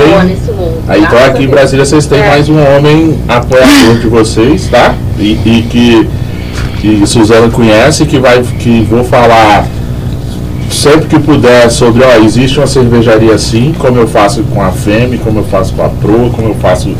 [0.87, 1.47] Aí, então aqui em.
[1.47, 2.27] Brasília vocês têm É.
[2.27, 4.95] mais um homem apoiador de vocês, tá?
[5.17, 6.09] E, e que,
[6.79, 9.65] que Suzana conhece, que vai que vou falar
[10.71, 15.17] sempre que puder sobre, ó, existe uma cervejaria assim, como eu faço com a FEME,
[15.17, 16.95] como eu faço com a PRO, como eu faço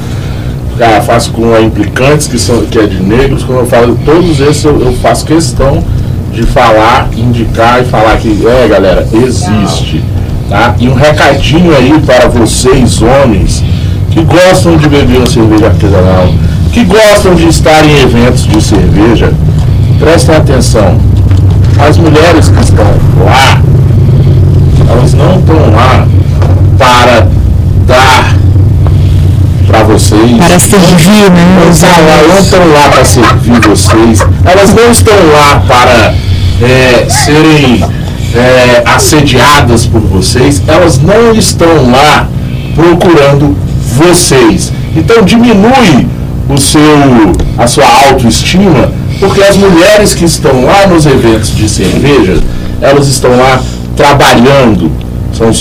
[0.82, 4.40] ah, faço com a Implicantes, que, são, que é de negros, como eu falo, todos
[4.40, 5.84] esses eu, eu faço questão
[6.34, 10.04] de falar, indicar e falar que, é galera, existe.
[10.50, 10.76] Tá?
[10.80, 13.64] E um recadinho aí para vocês, homens,
[14.12, 16.30] que gostam de beber uma cerveja artesanal,
[16.72, 19.34] que gostam de estar em eventos de cerveja,
[20.00, 20.98] prestem atenção.
[21.78, 22.86] as mulheres que estão
[23.26, 23.62] lá,
[24.90, 26.08] elas não estão lá
[26.78, 27.28] para
[27.86, 28.39] dar
[29.90, 30.38] vocês.
[30.38, 31.72] Para servir, né?
[31.82, 34.20] Lá, não estão lá para servir vocês.
[34.46, 36.14] Elas não estão lá para
[36.62, 37.84] é, serem
[38.36, 40.62] é, assediadas por vocês.
[40.68, 42.28] Elas não estão lá
[42.76, 43.58] procurando
[43.96, 44.72] vocês.
[44.96, 46.08] Então diminui
[46.48, 46.82] o seu,
[47.58, 52.42] a sua autoestima, porque as mulheres que estão lá nos eventos de cerveja,
[52.82, 53.62] elas estão lá
[53.96, 54.92] trabalhando.
[55.34, 55.54] São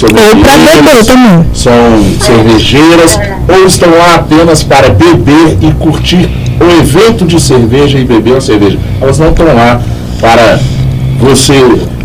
[1.04, 1.46] também.
[1.54, 1.72] são
[2.20, 6.28] cervejeiras ou estão lá apenas para beber e curtir
[6.60, 8.78] o evento de cerveja e beber a cerveja.
[9.00, 9.80] Elas não estão lá
[10.20, 10.58] para
[11.20, 11.62] você,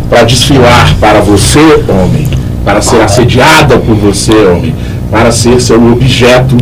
[0.08, 2.28] para desfilar para você, homem,
[2.64, 4.74] para ser assediada por você, homem,
[5.10, 6.56] para ser seu objeto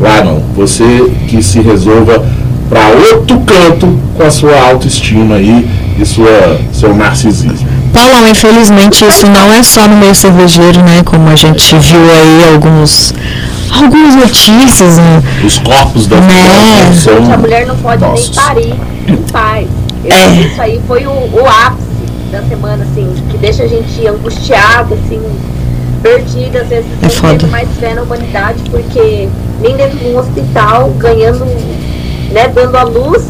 [0.00, 0.42] lá não.
[0.56, 2.24] Você que se resolva
[2.68, 5.68] para outro canto com a sua autoestima aí
[5.98, 7.66] e sua, seu narcisismo.
[7.92, 11.02] Paulão, infelizmente isso não é só no meio cervejeiro, né?
[11.04, 13.14] Como a gente viu aí alguns
[13.70, 15.22] algumas notícias, né?
[15.44, 16.92] Os corpos das Né?
[16.94, 18.36] são A mulher não pode Nossos.
[18.36, 18.74] nem parir
[19.08, 19.68] em paz.
[20.04, 20.40] É.
[20.40, 21.88] Isso aí foi o, o ápice
[22.30, 25.20] da semana, assim, que deixa a gente angustiado, assim,
[26.02, 29.28] perdido, às vezes É não tendo mais fé na humanidade, porque
[29.60, 31.44] nem dentro de um hospital, ganhando,
[32.32, 33.24] né, dando a luz,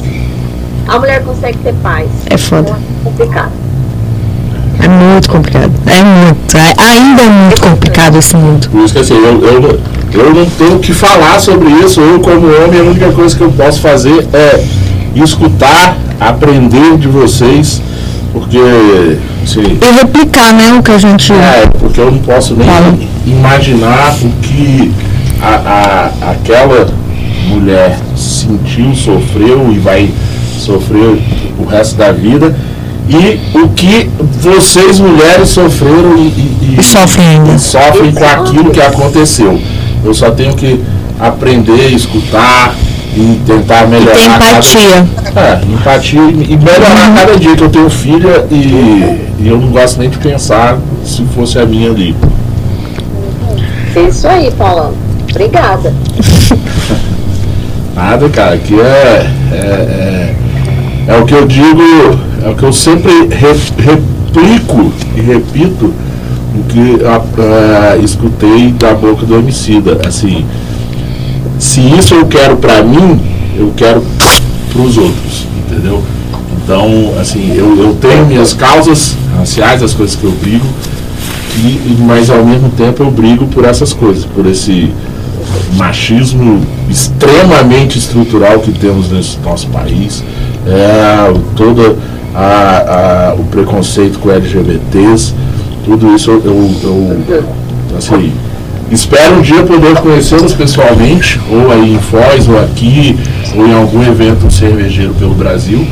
[0.86, 2.08] a mulher consegue ter paz.
[2.28, 2.70] É foda.
[2.70, 3.52] Então, é complicado.
[4.88, 5.70] É muito complicado.
[5.86, 6.56] É muito.
[6.56, 8.68] é- ainda é muito complicado esse mundo.
[8.70, 9.80] Por isso que assim, eu, eu,
[10.14, 12.00] eu não tenho o que falar sobre isso.
[12.00, 14.64] Eu, como homem, a única coisa que eu posso fazer é
[15.14, 17.82] escutar, aprender de vocês,
[18.32, 18.58] porque
[19.44, 20.72] assim, E replicar, né?
[20.78, 21.32] O que a gente.
[21.32, 22.94] é, porque eu não posso nem Fala.
[23.26, 24.90] imaginar o que
[25.42, 25.48] a,
[26.22, 26.88] a- aquela
[27.48, 30.10] mulher sentiu, sofreu e vai
[30.58, 31.18] sofrer
[31.58, 32.56] o resto da vida.
[33.08, 34.10] E o que
[34.42, 39.58] vocês mulheres sofreram e, e- e- E sofrem e sofrem com aquilo que aconteceu.
[40.04, 40.80] Eu só tenho que
[41.18, 42.74] aprender, escutar
[43.16, 44.12] e tentar melhorar.
[44.14, 45.08] Tem empatia.
[45.24, 48.54] Cada, é, empatia e e melhorar cada dia que eu tenho filha e,
[49.40, 52.14] e eu não gosto nem de pensar se fosse a minha ali.
[53.96, 54.92] É isso aí, Paulão.
[55.30, 55.92] Obrigada.
[57.96, 60.34] Nada, cara, que é, é, é,
[61.08, 61.82] é o que eu digo,
[62.44, 65.92] é o que eu sempre re- replico e repito
[66.54, 70.00] o que a- a- escutei da boca do homicida.
[70.06, 70.44] Assim,
[71.58, 73.20] se isso eu quero pra mim,
[73.56, 74.02] eu quero
[74.72, 76.02] pros outros, entendeu?
[76.62, 80.66] Então, assim, eu, eu tenho minhas causas raciais, as coisas que eu brigo,
[81.56, 84.92] e, mas ao mesmo tempo eu brigo por essas coisas, por esse
[85.76, 90.22] machismo extremamente estrutural que temos nesse nosso país,
[90.66, 91.96] é, todo
[92.34, 95.34] a, a- o preconceito com LGBTs,
[95.84, 96.70] tudo isso eu, eu,
[97.30, 97.44] eu,
[97.96, 98.32] assim,
[98.90, 103.18] espero um dia poder conhecê-los pessoalmente, ou aí em Foz, ou aqui,
[103.56, 105.86] ou em algum evento cervejeiro pelo Brasil.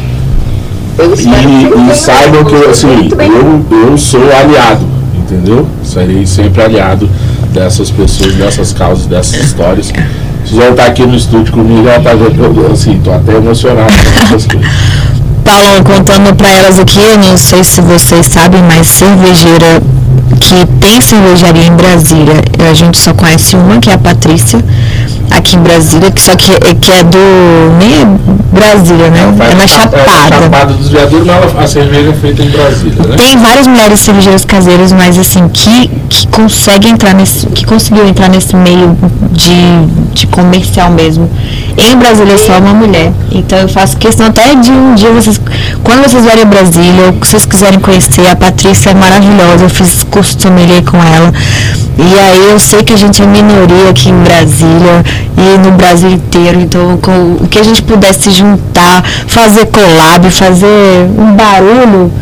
[0.98, 5.66] E, e saibam que assim, eu, eu sou aliado, entendeu?
[5.84, 7.08] Serei sempre aliado
[7.52, 9.92] dessas pessoas, dessas causas, dessas histórias.
[10.44, 12.12] Vocês vão estar aqui no estúdio comigo, ela tá
[12.72, 14.70] assim, tô até emocionado com essas coisas.
[15.46, 19.80] Paulão, contando pra elas aqui, eu não sei se vocês sabem, mas cervejeira
[20.40, 22.34] que tem cervejaria em Brasília,
[22.68, 24.62] a gente só conhece uma, que é a Patrícia,
[25.30, 27.18] aqui em Brasília, que só que, é- que é do.
[27.78, 28.06] nem é
[28.52, 29.20] Brasília, né?
[29.50, 30.36] É na É, Chapada.
[30.42, 33.16] Chapada dos Veadeiros, mas a cerveja é feita em Brasília, né?
[33.16, 37.46] Tem várias mulheres cervejeiras caseiras, mas assim, que, que conseguem entrar nesse.
[37.46, 38.96] que conseguiu entrar nesse meio
[39.30, 39.52] de,
[40.14, 41.30] de comercial mesmo.
[41.78, 43.12] Em Brasília só uma mulher.
[43.30, 45.40] Então eu faço questão até de um dia vocês.
[45.84, 50.02] Quando vocês vierem a Brasília, ou vocês quiserem conhecer, a Patrícia é maravilhosa, eu fiz
[50.04, 50.38] curso
[50.90, 51.32] com ela.
[51.98, 55.04] E aí eu sei que a gente é minoria aqui em Brasília
[55.36, 61.08] e no Brasil inteiro, então com o que a gente pudesse juntar, fazer collab, fazer
[61.18, 62.12] um barulho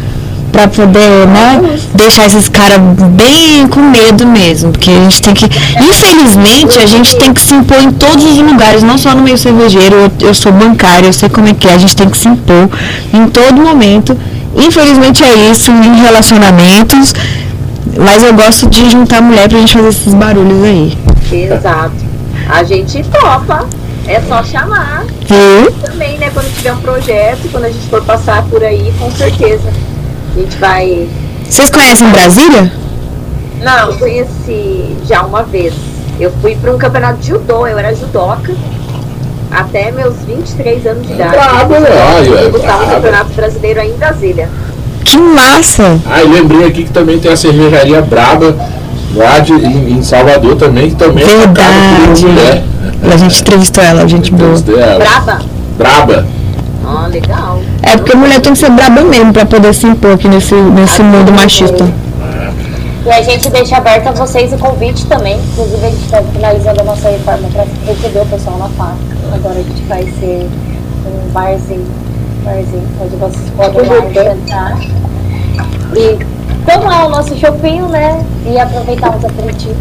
[0.54, 5.46] para poder, né, deixar esses caras bem com medo mesmo, porque a gente tem que,
[5.46, 9.36] infelizmente, a gente tem que se impor em todos os lugares, não só no meio
[9.36, 12.16] cervejeiro, eu, eu sou bancária, eu sei como é que é, a gente tem que
[12.16, 12.70] se impor
[13.12, 14.16] em todo momento.
[14.54, 17.12] Infelizmente é isso, em relacionamentos,
[17.98, 20.96] mas eu gosto de juntar mulher pra gente fazer esses barulhos aí.
[21.32, 21.96] Exato.
[22.48, 23.66] A gente topa.
[24.06, 25.72] É só chamar Viu?
[25.80, 26.30] também, né?
[26.34, 29.72] Quando tiver um projeto, quando a gente for passar por aí, com certeza.
[30.34, 31.08] A gente vai.
[31.48, 32.72] Vocês conhecem Brasília?
[33.62, 35.72] Não, eu conheci já uma vez.
[36.18, 38.52] Eu fui para um campeonato de judô, eu era judoca.
[39.50, 41.30] Até meus 23 anos de idade.
[41.32, 41.88] Brabo, né?
[41.90, 42.94] Ai, Eu é disputava um brabo.
[42.94, 44.48] campeonato brasileiro aí em Brasília.
[45.04, 46.00] Que massa!
[46.10, 48.56] Ah, e lembrei aqui que também tem a cervejaria Braba,
[49.14, 52.26] lá de, em, em Salvador também, que também é tocada por uma Verdade.
[52.26, 52.64] mulher.
[53.12, 54.54] A gente entrevistou ela, gente boa.
[54.76, 54.98] Ela.
[54.98, 55.38] Braba?
[55.78, 56.26] Braba.
[57.08, 57.60] Legal.
[57.82, 61.02] É porque mulher tem que ser braba mesmo pra poder se impor aqui nesse, nesse
[61.02, 61.84] mundo machista.
[63.04, 65.38] E a gente deixa aberto a vocês o convite também.
[65.38, 69.16] Inclusive, a gente está finalizando a nossa reforma para receber o pessoal na fábrica.
[69.34, 70.48] Agora a gente vai ser
[71.06, 71.86] um barzinho,
[72.44, 74.78] barzinho onde vocês podem lá sentar.
[75.94, 76.18] E
[76.64, 78.24] tomar o nosso chopinho, né?
[78.46, 79.76] E aproveitar os aperitivos.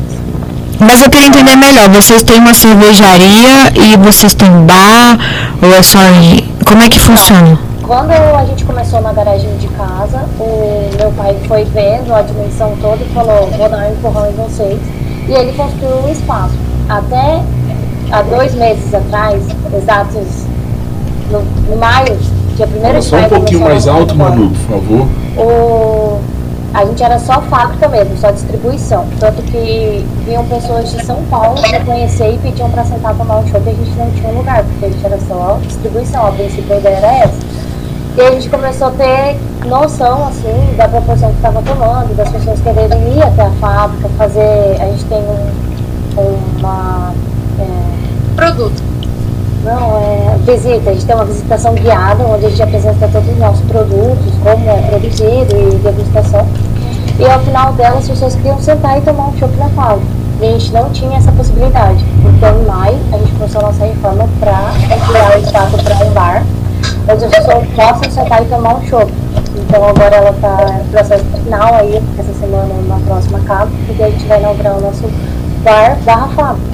[0.85, 5.17] Mas eu queria entender melhor, vocês têm uma cervejaria e vocês têm bar,
[5.61, 6.43] ou é só em...
[6.65, 7.57] Como é que funciona?
[7.83, 12.75] Quando a gente começou na garagem de casa, o meu pai foi vendo a dimensão
[12.81, 14.79] toda e falou, vou dar um empurrão em vocês.
[15.27, 16.53] E ele construiu um espaço.
[16.89, 17.41] Até
[18.11, 19.43] há dois meses atrás,
[19.75, 20.45] exatos
[21.31, 22.17] no, em maio,
[22.55, 23.29] dia 1 Fala de só um maio.
[23.31, 25.07] pouquinho mais alto, Manu, por favor.
[25.37, 26.19] o,
[26.73, 29.05] a gente era só fábrica mesmo, só distribuição.
[29.19, 33.47] Tanto que vinham pessoas de São Paulo para conhecer e pediam para sentar tomar um
[33.47, 36.27] show e a gente não tinha lugar, porque a gente era só distribuição.
[36.27, 37.37] A princípio a ideia era essa.
[38.17, 42.59] E a gente começou a ter noção, assim, da proporção que estava tomando, das pessoas
[42.61, 44.77] quererem ir até a fábrica, fazer.
[44.79, 45.19] A gente tem
[46.17, 47.13] um, uma.
[47.59, 48.92] é, Produto.
[49.63, 50.89] Não, é visita.
[50.89, 54.69] A gente tem uma visitação guiada, onde a gente apresenta todos os nossos produtos, como
[54.69, 56.45] é produzido e degustação.
[57.17, 60.05] E ao final dela, as pessoas queriam sentar e tomar um chopp na fábrica.
[60.41, 62.03] E a gente não tinha essa possibilidade.
[62.25, 66.11] Então, em maio, a gente começou a nossa reforma para ampliar o espaço para um
[66.11, 66.43] bar,
[67.07, 69.13] onde as pessoas possam sentar e tomar um chopp.
[69.55, 74.09] Então, agora ela está no processo final aí, essa semana, na próxima casa, porque a
[74.09, 75.03] gente vai inaugurar o nosso
[75.63, 76.73] bar barra fábrica.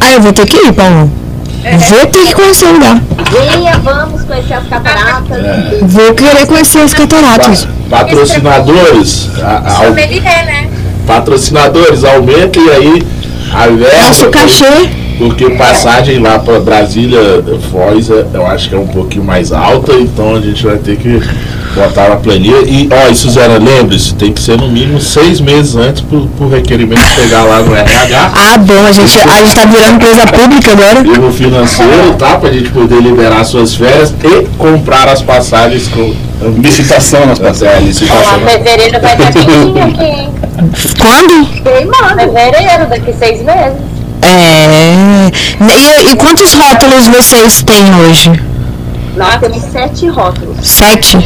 [0.00, 1.17] Ah, eu vou ter que ir, Paulo.
[1.88, 3.02] Vou ter que conhecer o lugar.
[3.30, 5.38] Venha, vamos conhecer as cataratas.
[5.82, 7.64] Vou querer conhecer as cataratas.
[7.90, 9.90] Pa- Patrocinadores, a- a-
[10.46, 10.70] né?
[11.06, 13.02] patrocinadores, aumentem aí
[13.52, 14.06] a verba.
[14.06, 14.90] Nosso cachê.
[15.18, 17.18] Porque passagem lá para Brasília,
[17.72, 20.96] Foz, é- eu acho que é um pouquinho mais alta, então a gente vai ter
[20.96, 21.20] que
[21.74, 22.58] botar na planilha.
[22.66, 26.48] E, ó, e Suzana, lembre-se, tem que ser no mínimo seis meses antes pro, pro
[26.48, 30.72] requerimento chegar lá no RH Ah, bom, a gente, a gente tá virando coisa pública
[30.72, 31.00] agora.
[31.00, 32.36] e no financeiro, tá?
[32.38, 36.14] Pra gente poder liberar suas férias e comprar as passagens com
[36.62, 37.84] Licitação nas é, passagens.
[38.00, 38.40] licitação.
[38.44, 40.28] Ó, fevereiro vai estar quentinho aqui, hein?
[41.00, 41.46] Quando?
[41.62, 42.32] Queimando.
[42.32, 43.97] Fevereiro, daqui seis meses.
[44.28, 45.30] É.
[45.60, 48.30] E, e quantos rótulos vocês têm hoje?
[49.16, 50.56] Nós temos sete rótulos.
[50.62, 51.16] Sete?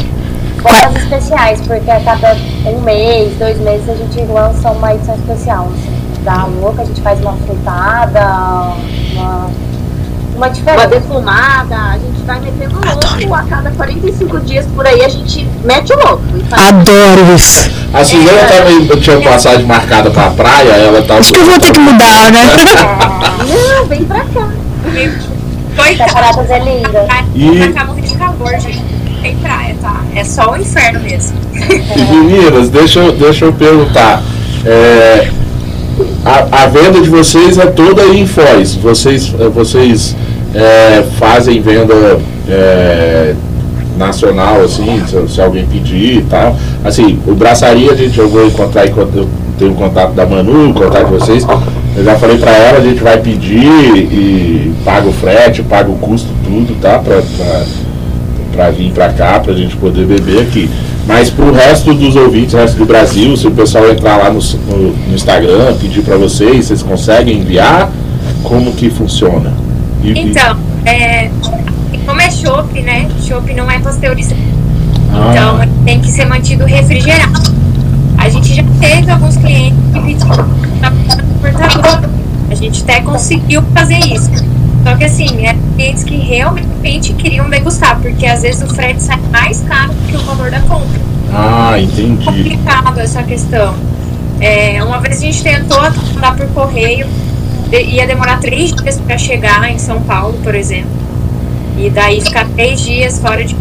[0.62, 2.36] Coisas especiais, porque a cada
[2.66, 5.68] um mês, dois meses, a gente lança uma edição especial.
[5.72, 6.22] Assim.
[6.22, 8.74] Da louca, a gente faz uma frutada,
[9.12, 9.50] uma,
[10.34, 10.86] uma Uma diferença.
[10.88, 15.92] defumada, a gente vai metendo louco a cada 45 dias por aí, a gente mete
[15.92, 16.22] o louco.
[16.50, 17.70] Adoro isso.
[17.92, 21.16] A Suzana também tinha passagem marcada pra praia, ela tá.
[21.16, 22.40] Acho que eu vou ter que mudar, né?
[23.78, 24.48] Não, vem pra cá.
[25.76, 26.08] Coitado.
[26.14, 27.06] Cataratas é linda.
[27.34, 28.82] E- Pra cá morre de calor, gente.
[29.10, 30.00] Não Tem praia, tá?
[30.14, 31.36] É só o inferno mesmo.
[31.54, 34.22] E meninas, deixa eu, deixa eu perguntar.
[34.64, 35.30] É,
[36.24, 38.74] a, a venda de vocês é toda em Foz.
[38.74, 40.16] Vocês, eh, vocês
[40.54, 42.18] é, fazem venda
[42.48, 43.34] é,
[43.96, 46.56] nacional, assim, se, se alguém pedir e tal.
[46.84, 49.28] Assim, o braçaria, a gente, eu vou encontrar eu
[49.58, 51.46] tenho contato da Manu, contato de vocês.
[51.96, 55.96] Eu já falei pra ela, a gente vai pedir e paga o frete, paga o
[55.96, 56.98] custo, tudo, tá?
[56.98, 57.64] Pra, pra,
[58.52, 60.70] pra vir pra cá, pra gente poder beber aqui.
[61.06, 64.92] Mas pro resto dos ouvintes, resto do Brasil, se o pessoal entrar lá no, no-
[65.08, 67.90] no Instagram, pedir pra vocês, vocês conseguem enviar?
[68.44, 69.52] Como que funciona?
[70.02, 71.28] E- e- Então, é,
[72.06, 73.08] como é chopp, né?
[73.20, 74.40] Chopp não é pasteurizado.
[75.12, 75.30] Ah.
[75.30, 77.52] Então, tem que ser mantido refrigerado.
[78.16, 80.46] A gente já teve alguns clientes que pediram.
[82.50, 84.30] A gente até conseguiu fazer isso.
[84.82, 89.18] Só que assim, é clientes que realmente queriam degustar, porque às vezes o frete sai
[89.30, 91.00] mais caro do que o valor da compra.
[91.32, 92.24] Ah, entendi.
[92.24, 93.74] complicado essa questão.
[94.40, 95.78] É, uma vez a gente tentou
[96.14, 97.06] mandar por correio,
[97.72, 100.90] ia demorar três dias para chegar em São Paulo, por exemplo.
[101.78, 103.54] E daí ficar três dias fora de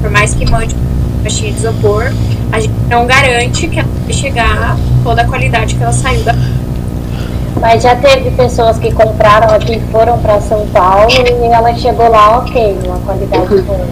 [0.00, 0.74] por mais que mande
[1.22, 2.12] caixinha de isopor,
[2.50, 6.34] a gente não garante que ela vai chegar toda a qualidade que ela saiu da.
[7.60, 12.38] Mas já teve pessoas que compraram aqui, foram pra São Paulo e ela chegou lá,
[12.38, 13.86] ok, uma qualidade boa.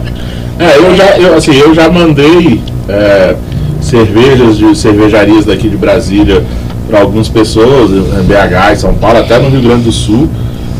[0.58, 3.36] É, eu já, eu, assim, eu já mandei é,
[3.80, 6.44] cervejas de cervejarias daqui de Brasília
[6.88, 10.28] para algumas pessoas, em BH, em São Paulo, até no Rio Grande do Sul.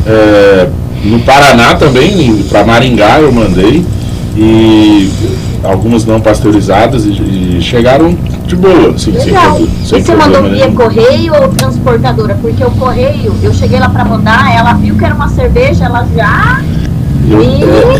[0.05, 0.67] É,
[1.03, 3.85] no Paraná também, para Maringá eu mandei.
[4.35, 5.09] E
[5.63, 8.15] algumas não pasteurizadas e, e chegaram
[8.47, 9.55] de boa, assim, sem, Legal.
[9.55, 10.75] prob- E sem você mandou via nenhum.
[10.75, 12.37] correio ou transportadora?
[12.41, 16.05] Porque o correio, eu cheguei lá pra mandar, ela viu que era uma cerveja, ela
[16.15, 16.59] já
[17.29, 17.99] Eu, me, é,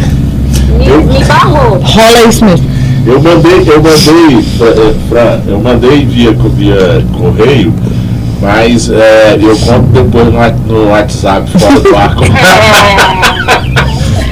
[0.77, 1.79] me, eu- me barrou.
[1.81, 2.67] Rola isso mesmo.
[3.05, 4.67] eu mandei, eu mandei, pra,
[5.09, 7.73] pra- eu mandei via, via correio,
[8.41, 12.15] mas é, eu conto depois no, no WhatsApp fora do ar.
[12.15, 12.31] Como,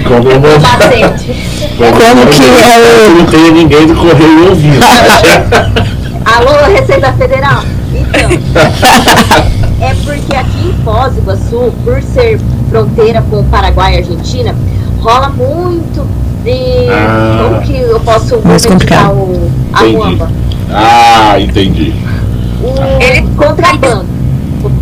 [0.08, 1.49] como eu mandei.
[1.80, 4.80] Como que é o- Não tem ninguém do correio ouvindo.
[6.26, 7.64] Alô, Receita Federal?
[7.94, 8.30] Então,
[9.88, 14.54] é porque aqui em Foz do Iguaçu, por ser fronteira com o Paraguai e Argentina,
[15.00, 16.06] rola muito
[16.44, 16.90] de.
[16.92, 17.40] Ah.
[17.50, 19.16] como que eu posso Mais verticar complicado.
[19.16, 19.98] o, a Entendi.
[19.98, 20.32] bomba?
[20.72, 21.94] Ah, entendi.
[22.62, 24.06] O Ele- contrabando.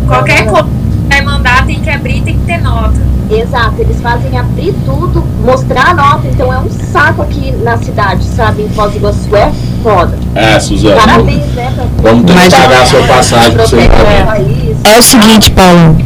[0.06, 3.00] Qualquer coisa que vai mandar tem que abrir, tem que ter nota.
[3.30, 8.24] Exato, eles fazem abrir tudo, mostrar a nota, então é um saco aqui na cidade,
[8.24, 8.62] sabe?
[8.62, 9.52] Em Foz do Iguaçu é
[9.82, 10.18] foda.
[10.34, 10.96] É, Suzana.
[10.96, 11.72] Parabéns, né?
[11.74, 11.84] Pra...
[12.10, 14.26] Vamos ter que Mas- pagar a sua passagem pra você ir Protege o também.
[14.26, 14.76] país.
[14.84, 15.96] É o seguinte, Paulo.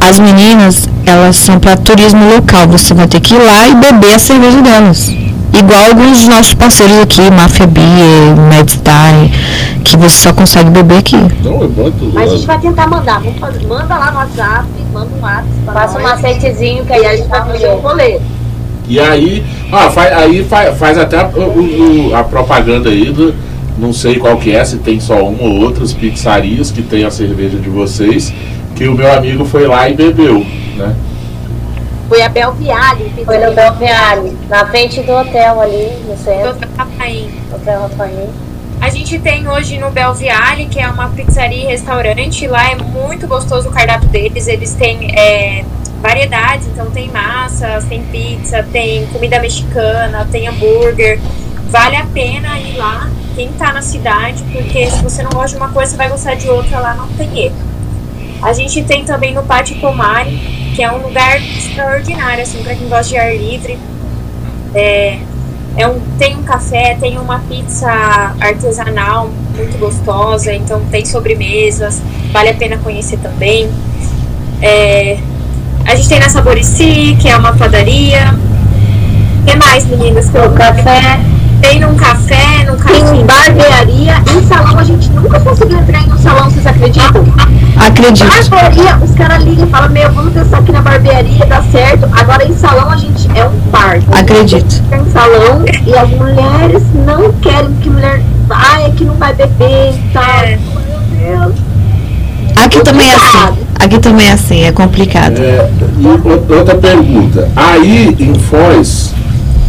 [0.00, 2.68] As meninas, elas são para turismo local.
[2.68, 5.12] Você vai ter que ir lá e beber a cerveja delas.
[5.58, 7.84] Igual alguns dos nossos parceiros aqui, Mafia Beer,
[9.84, 11.16] que você só consegue beber aqui.
[11.42, 12.12] Não, é bom tudo.
[12.14, 13.20] Mas a gente vai tentar mandar.
[13.20, 15.46] Vamos fazer, manda lá no WhatsApp, manda um WhatsApp.
[15.66, 18.20] Passa um macetezinho que E aí a gente vai fazer um rolê.
[18.88, 23.34] E aí, ó, faz, aí faz, faz até a, o- o- a propaganda aí do.
[23.78, 27.10] Não sei qual que é, se tem só uma ou outras pizzarias que tem a
[27.10, 28.32] cerveja de vocês,
[28.74, 30.44] que o meu amigo foi lá e bebeu,
[30.76, 30.94] né?
[32.08, 33.12] Foi a Belviale.
[33.24, 37.30] Foi no Belviale, na frente do hotel ali, no centro, Doutor Rafaim.
[37.52, 38.30] hotel Rafael.
[38.80, 42.46] A gente tem hoje no Belviale, que é uma pizzaria e restaurante.
[42.46, 44.46] Lá é muito gostoso o cardápio deles.
[44.46, 45.64] Eles têm é,
[46.00, 51.20] variedades, então tem massas, tem pizza, tem comida mexicana, tem hambúrguer.
[51.68, 55.56] Vale a pena ir lá, quem tá na cidade, porque se você não gosta de
[55.56, 57.56] uma coisa, você vai gostar de outra lá, não tem erro.
[58.42, 60.30] A gente tem também no Pátio Pomare,
[60.74, 63.78] que é um lugar extraordinário, assim, para quem gosta de ar livre.
[64.74, 65.18] É,
[65.76, 67.90] é um, tem um café, tem uma pizza
[68.40, 72.00] artesanal muito gostosa, então tem sobremesas,
[72.32, 73.70] vale a pena conhecer também.
[74.62, 75.18] É,
[75.84, 78.34] a gente tem na Saborici, que é uma padaria.
[79.40, 80.28] O que mais, meninas?
[80.28, 81.20] que O café,
[81.60, 83.24] Tem num café, num café.
[83.24, 84.22] barbearia.
[84.36, 87.24] Em salão a gente nunca conseguiu entrar em um salão, vocês acreditam?
[87.76, 88.28] Acredito.
[88.28, 92.08] Barbearia, os caras ligam e falam, meu, vamos testar aqui na barbearia, dá certo.
[92.12, 94.00] Agora em salão a gente é um bar.
[94.12, 94.82] Acredito.
[94.88, 98.22] Tem salão e as mulheres não querem que mulher.
[98.50, 100.24] Ah, é que não vai beber e tal.
[100.24, 100.58] É.
[101.12, 101.54] Meu Deus.
[102.64, 103.68] Aqui também é assim.
[103.80, 105.38] Aqui também é assim, é complicado.
[105.38, 107.48] É, e outra pergunta.
[107.54, 109.14] Aí em Foz,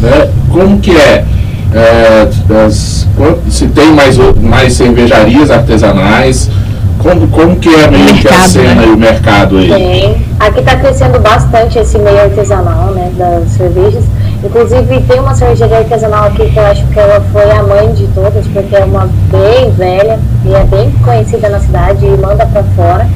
[0.00, 1.24] né, como que é?
[1.72, 2.28] É,
[2.66, 6.50] as- quan- se tem mais, mais cervejarias artesanais?
[6.98, 8.84] Como, como que é meio que a cena né?
[8.86, 9.68] e o mercado aí?
[9.68, 10.26] tem.
[10.38, 14.04] Aqui tá crescendo bastante esse meio artesanal, né, das cervejas.
[14.44, 18.06] Inclusive tem uma cervejaria artesanal aqui que eu acho que ela foi a mãe de
[18.08, 22.64] todas, porque é uma bem velha e é bem conhecida na cidade e manda pra
[22.76, 23.06] fora.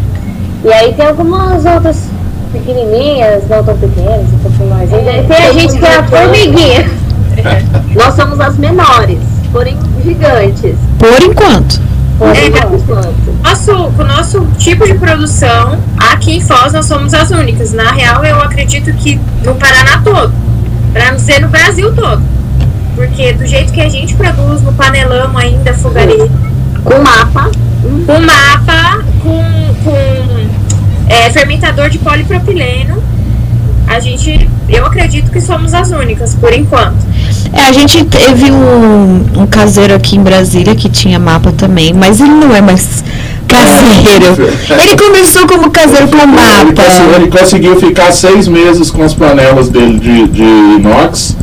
[0.65, 1.97] E aí tem algumas outras
[2.53, 4.91] pequenininhas, não tão pequenas, um pouquinho mais.
[4.93, 4.97] E
[5.27, 6.91] tem a gente que é a formiguinha.
[7.95, 9.19] Nós somos as menores,
[9.53, 10.77] porém gigantes.
[10.99, 11.81] Por enquanto.
[12.19, 12.47] Por É.
[12.47, 13.35] enquanto.
[13.43, 17.73] Nosso, com o nosso tipo de produção, aqui em Foz nós somos as únicas.
[17.73, 20.33] Na real, eu acredito que no Paraná todo.
[20.93, 22.23] Pra não ser no Brasil todo.
[22.95, 26.31] Porque do jeito que a gente produz no panelão ainda, fogareiro,
[26.85, 27.51] Com mapa.
[28.07, 30.47] com mapa, com, com
[31.09, 33.03] é, fermentador de polipropileno,
[33.87, 36.97] a gente, eu acredito que somos as únicas, por enquanto.
[37.53, 42.21] É, a gente teve um, um caseiro aqui em Brasília que tinha mapa também, mas
[42.21, 43.05] ele não é mais
[43.47, 44.35] caseiro.
[44.83, 46.73] Ele começou como caseiro com Ele, mapa.
[46.83, 51.37] conseguiu, ele conseguiu ficar seis meses com as panelas dele de, de inox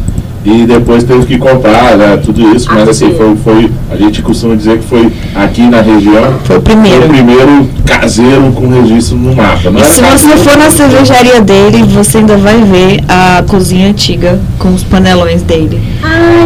[0.44, 4.56] e depois teve que comprar né, tudo isso, mas assim, foi, foi, a gente costuma
[4.56, 7.06] dizer que foi aqui na região Foi o primeiro.
[7.06, 9.70] o primeiro caseiro com registro no mapa.
[9.70, 13.44] Não E é se você caseiro, for na cervejaria dele, você ainda vai ver a
[13.48, 15.80] cozinha antiga com os panelões dele.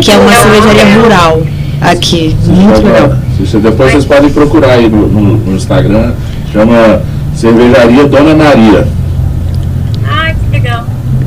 [0.02, 1.42] que é uma cervejaria rural
[1.80, 2.36] aqui.
[2.46, 3.14] Muito legal.
[3.40, 6.12] Você- depois vocês podem procurar aí no, no- no Instagram,
[6.52, 7.02] chama
[7.34, 8.88] Cervejaria Dona Maria.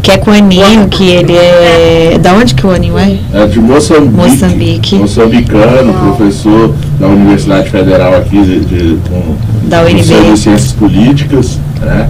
[0.09, 2.18] Que é com o Aninho, que ele é.
[2.18, 3.18] Da onde que o Aninho é?
[3.30, 4.14] É de Moçambique.
[4.16, 4.94] Moçambique.
[4.94, 9.36] Moçambicano, professor da Universidade Federal aqui de, de, com,
[9.68, 9.96] Da UNB.
[9.96, 12.09] de Ciências Políticas, né?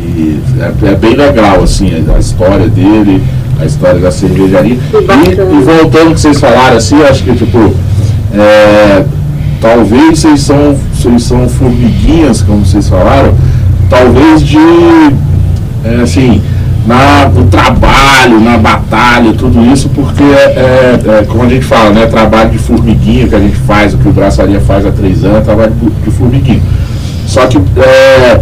[0.00, 3.20] E é, é bem legal, assim, a, a história dele,
[3.60, 4.78] a história da cervejaria.
[4.92, 7.74] E, e voltando ao que vocês falaram, assim, eu acho que, tipo,
[8.32, 9.04] é,
[9.60, 13.34] talvez vocês são, vocês são formiguinhas, como vocês falaram,
[13.90, 14.56] talvez de,
[15.84, 16.40] é, assim,
[16.86, 21.90] na, no trabalho, na batalha, tudo isso, porque é, é, é, como a gente fala,
[21.90, 25.24] né, trabalho de formiguinha que a gente faz, o que o Braçaria faz há três
[25.24, 25.72] anos, é trabalho
[26.04, 26.62] de, formiguinha.
[27.26, 28.40] Só que, é,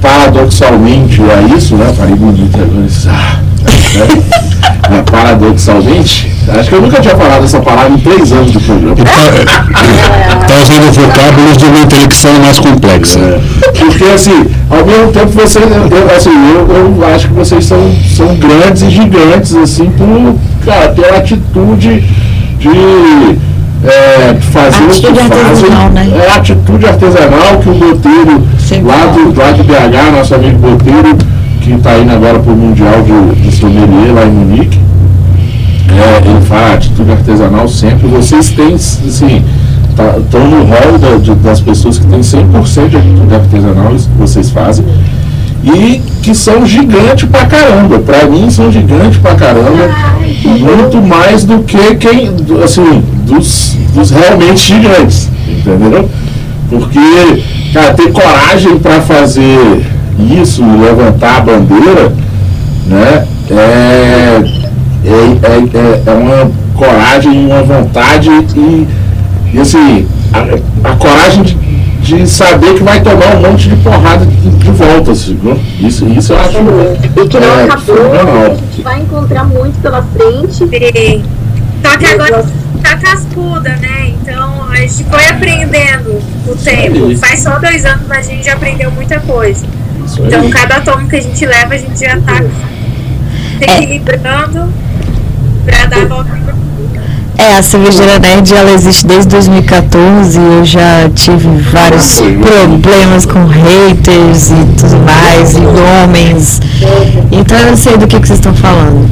[0.00, 3.40] paradoxalmente, é isso, né, falei bonito agora, isso, ah,
[3.94, 4.22] né?
[4.90, 8.96] É, paradoxalmente, acho que eu nunca tinha falado essa palavra em três anos de programa.
[8.98, 13.18] Está usando vocábulos de uma intelecção mais complexa.
[13.18, 13.40] É,
[13.72, 17.78] porque assim, ao mesmo tempo você, eu, assim, eu, eu acho que vocês são,
[18.16, 22.04] são grandes e gigantes, assim, por, cara, pela atitude
[22.58, 22.68] de
[23.84, 25.70] é, fazer Atitude o que fazem.
[25.92, 26.24] né?
[26.24, 28.42] É a atitude artesanal que o Boteiro,
[28.84, 31.16] lá, do, lá de BH, nosso amigo Boteiro,
[31.68, 34.78] que está indo agora para o Mundial de, de Sommelier lá em Munique,
[35.90, 38.06] é, ele fala atitude artesanal sempre.
[38.08, 39.44] Vocês têm, assim,
[40.24, 44.18] estão no rol da- de- das pessoas que têm 100% de atitude artesanal, isso que
[44.18, 44.84] vocês fazem,
[45.64, 47.98] e que são gigantes pra caramba.
[47.98, 49.90] Pra mim, são gigantes pra caramba.
[50.44, 52.30] Muito mais do que quem,
[52.64, 56.08] assim, dos, dos realmente gigantes, entendeu?
[56.70, 57.42] Porque,
[57.72, 59.84] cara, ter coragem pra fazer
[60.18, 62.12] isso, levantar a bandeira,
[62.86, 63.26] né?
[63.50, 64.42] É,
[65.04, 68.86] é, é, é- é uma coragem, uma vontade e,
[69.54, 71.54] e assim, a, a coragem de,
[72.02, 75.38] de saber que vai tomar um monte de porrada de, de volta, assim?
[75.80, 76.58] Isso, isso eu acho.
[77.16, 80.54] E que não é, acabou, a gente vai encontrar muito pela frente.
[80.54, 81.22] Sim.
[81.84, 82.44] Só que agora
[82.82, 84.10] tá cascuda, né?
[84.20, 87.16] Então a gente foi aprendendo o tempo.
[87.18, 89.64] Faz só dois anos, mas a gente já aprendeu muita coisa.
[90.08, 90.50] Isso Então aí.
[90.50, 92.42] cada tomo que a gente leva, a gente já tá
[93.60, 93.82] É.
[93.82, 94.72] equilibrando
[95.64, 96.38] pra dar a volta.
[97.36, 103.46] É, a cervejaria Nerd ela existe desde 2014 e eu já tive vários problemas com
[103.46, 106.60] haters e tudo mais, e homens.
[107.30, 109.08] Então eu sei do que, que vocês estão falando.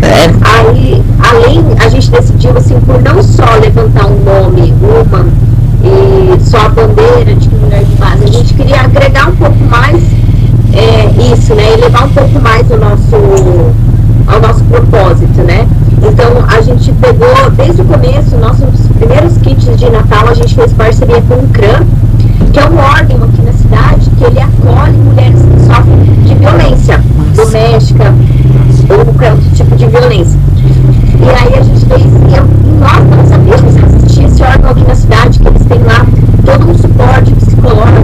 [0.00, 5.26] É, Aí, além, a gente decidiu, assim, por não só levantar um nome, uma,
[5.84, 9.56] e só a bandeira de que mulher de base, a gente queria agregar um pouco
[9.64, 10.02] mais
[10.76, 11.74] é, isso, né?
[11.74, 13.16] E levar um pouco mais o nosso,
[14.26, 15.66] ao nosso propósito, né?
[16.02, 20.72] Então, a gente pegou, desde o começo, nossos primeiros kits de Natal, a gente fez
[20.72, 21.86] parceria com o CRAM,
[22.52, 27.00] que é um órgão aqui na cidade que ele acolhe mulheres que sofrem de violência
[27.34, 28.14] doméstica
[28.88, 30.38] ou qualquer outro tipo de violência.
[31.20, 32.44] E aí a gente fez, e eu,
[32.78, 36.06] nós não sabíamos que existia esse órgão aqui na cidade, que eles têm lá
[36.44, 37.95] todo um suporte psicológico,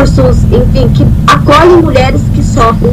[0.00, 2.92] cursos, enfim, que acolhem mulheres que sofrem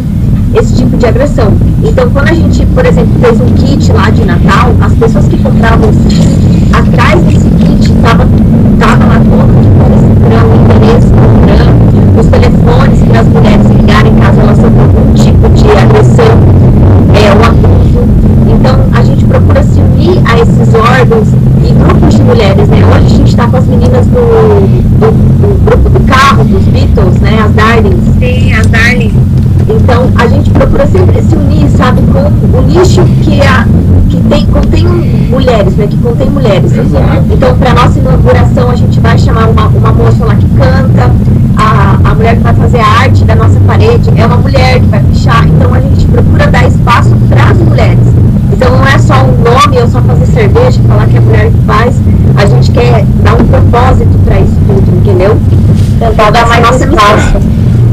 [0.54, 1.54] esse tipo de agressão.
[1.82, 5.38] Então, quando a gente, por exemplo, fez um kit lá de Natal, as pessoas que
[5.38, 8.28] compravam esse kit, atrás desse kit estava
[8.78, 14.40] tava lá todo esse grão, o endereço do os telefones para as mulheres ligarem caso
[14.42, 16.26] elas sofram algum tipo de agressão,
[17.14, 18.00] é, um abuso.
[18.50, 21.30] Então, a gente procura se unir a esses órgãos
[21.64, 22.82] e grupos de mulheres, né?
[22.86, 24.20] Hoje a gente está com as meninas do,
[25.00, 25.27] do,
[26.98, 27.40] Beatles, né?
[27.46, 28.04] As Darlings.
[28.20, 29.14] Sim, as Darling.
[29.70, 33.66] Então a gente procura sempre se unir, sabe, com o nicho que, a,
[34.10, 34.88] que tem, contém
[35.30, 35.88] mulheres, né?
[35.88, 36.76] Que contém mulheres.
[36.76, 37.24] Exato.
[37.32, 41.12] Então, para nossa inauguração, a gente vai chamar uma, uma moça lá que canta,
[41.58, 44.88] a, a mulher que vai fazer a arte da nossa parede é uma mulher que
[44.88, 45.48] vai pichar.
[45.48, 47.47] Então a gente procura dar espaço para.
[48.58, 51.52] Então não é só um nome ou só fazer cerveja, falar que é a mulher
[51.52, 51.96] que faz.
[52.36, 55.38] A gente quer dar um propósito para isso tudo, entendeu?
[56.00, 57.36] Tentar dar mais nossa espaço.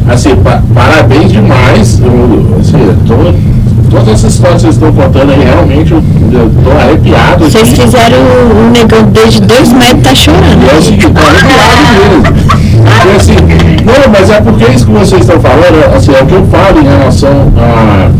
[0.09, 2.01] Assim, pa- parabéns demais.
[2.01, 6.03] Eu, assim, tô, todas essas histórias que vocês estão contando aí, realmente eu,
[6.33, 7.45] eu tô arrepiado.
[7.45, 7.83] vocês aqui.
[7.83, 10.65] fizeram o, o negão desde dois metros, tá chorando.
[10.65, 12.55] E é o seguinte, tô arrepiado mesmo.
[12.85, 13.37] Porque, assim,
[13.85, 16.81] não, mas é porque isso que vocês estão falando, assim, é o que eu falo
[16.81, 18.11] em relação a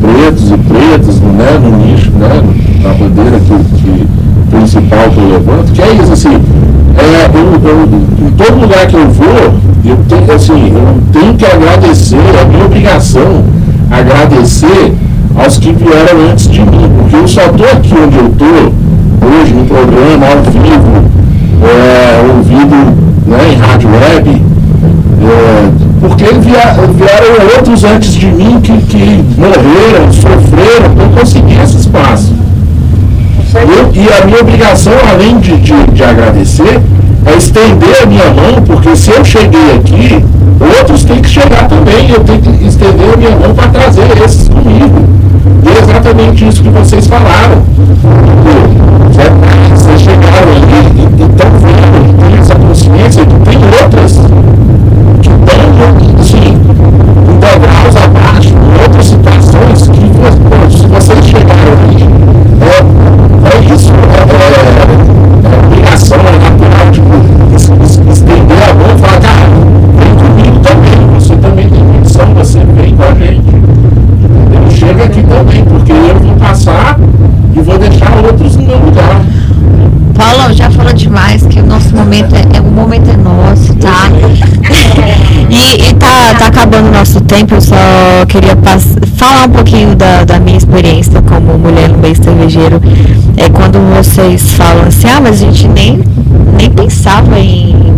[0.00, 2.42] pretos e pretas, né, no nicho, né,
[2.82, 4.06] na bandeira que, que
[4.50, 6.34] principal que eu levanto, que é isso, assim,
[6.96, 11.44] é, eu, eu- em todo lugar que eu vou, eu tenho, assim, eu tenho que
[11.46, 13.44] agradecer, é minha obrigação
[13.90, 14.94] agradecer
[15.36, 18.72] aos que vieram antes de mim, porque eu só estou aqui onde eu estou,
[19.40, 21.10] hoje, no programa, ao vivo,
[21.62, 22.76] é, ouvido
[23.26, 24.42] né, em rádio web,
[25.22, 31.76] é, porque vieram outros antes de mim que, que morreram, sofreram para eu conseguir esse
[31.76, 32.34] espaço.
[33.54, 36.80] Eu- e a minha obrigação, além de, de, de agradecer,
[37.24, 40.24] para estender a minha mão, porque se eu cheguei aqui,
[40.78, 42.08] outros têm que chegar também.
[42.10, 45.04] Eu tenho que estender a minha mão para trazer esses comigo.
[45.64, 47.62] E é exatamente isso que vocês falaram.
[87.30, 87.76] Tempo, eu só
[88.26, 88.58] queria
[89.14, 92.82] falar um pouquinho da, da minha experiência como mulher no meio cervejeiro.
[93.36, 96.00] É quando vocês falam assim, ah, mas a gente nem,
[96.58, 97.94] nem pensava em,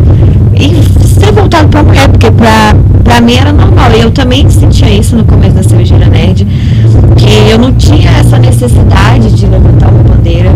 [0.55, 3.91] em ser voltado pra mulher, porque pra, pra mim era normal.
[3.97, 6.47] E eu também sentia isso no começo da cervejeira nerd,
[7.17, 10.51] que eu não tinha essa necessidade de levantar uma bandeira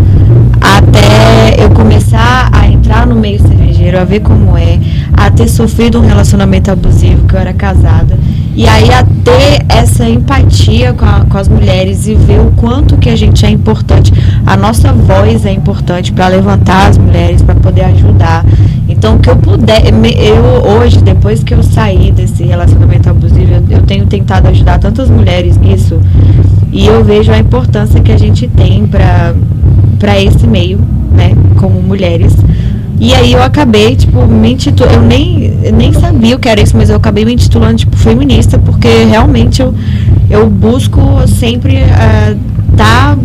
[0.61, 4.79] até eu começar a entrar no meio cervejeiro, a ver como é,
[5.15, 8.16] a ter sofrido um relacionamento abusivo, que eu era casada.
[8.59, 12.97] E aí a ter essa empatia com, a- com as mulheres e ver o quanto
[12.97, 14.11] que a gente é importante,
[14.47, 18.47] a nossa voz é importante para levantar as mulheres, para poder ajudar.
[18.89, 19.83] Então, o que eu puder,
[20.17, 20.43] eu
[20.79, 25.59] hoje, depois que eu saí desse relacionamento abusivo, eu, eu tenho tentado ajudar tantas mulheres
[25.59, 26.01] nisso.
[26.73, 30.79] E eu vejo a importância que a gente tem para esse meio,
[31.13, 32.35] né, como mulheres.
[32.99, 36.77] E aí eu acabei, tipo, me intitulando, eu nem, nem sabia o que era isso,
[36.77, 39.75] mas eu acabei me intitulando, tipo, feminista, porque realmente eu,
[40.31, 41.81] eu busco sempre
[42.73, 43.19] estar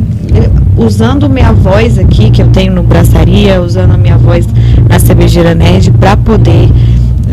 [0.78, 4.48] usando minha voz aqui, que eu tenho no Braçaria, usando a minha voz
[4.90, 6.70] na Cervejeira Nerd, para poder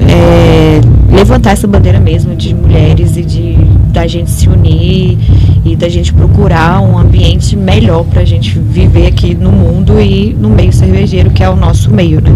[0.09, 0.80] é,
[1.12, 3.59] levantar essa bandeira mesmo de mulheres e de
[3.89, 5.18] da gente se unir
[5.64, 10.49] e da gente procurar um ambiente melhor pra gente viver aqui no mundo e no
[10.49, 12.34] meio cervejeiro, que é o nosso meio, né?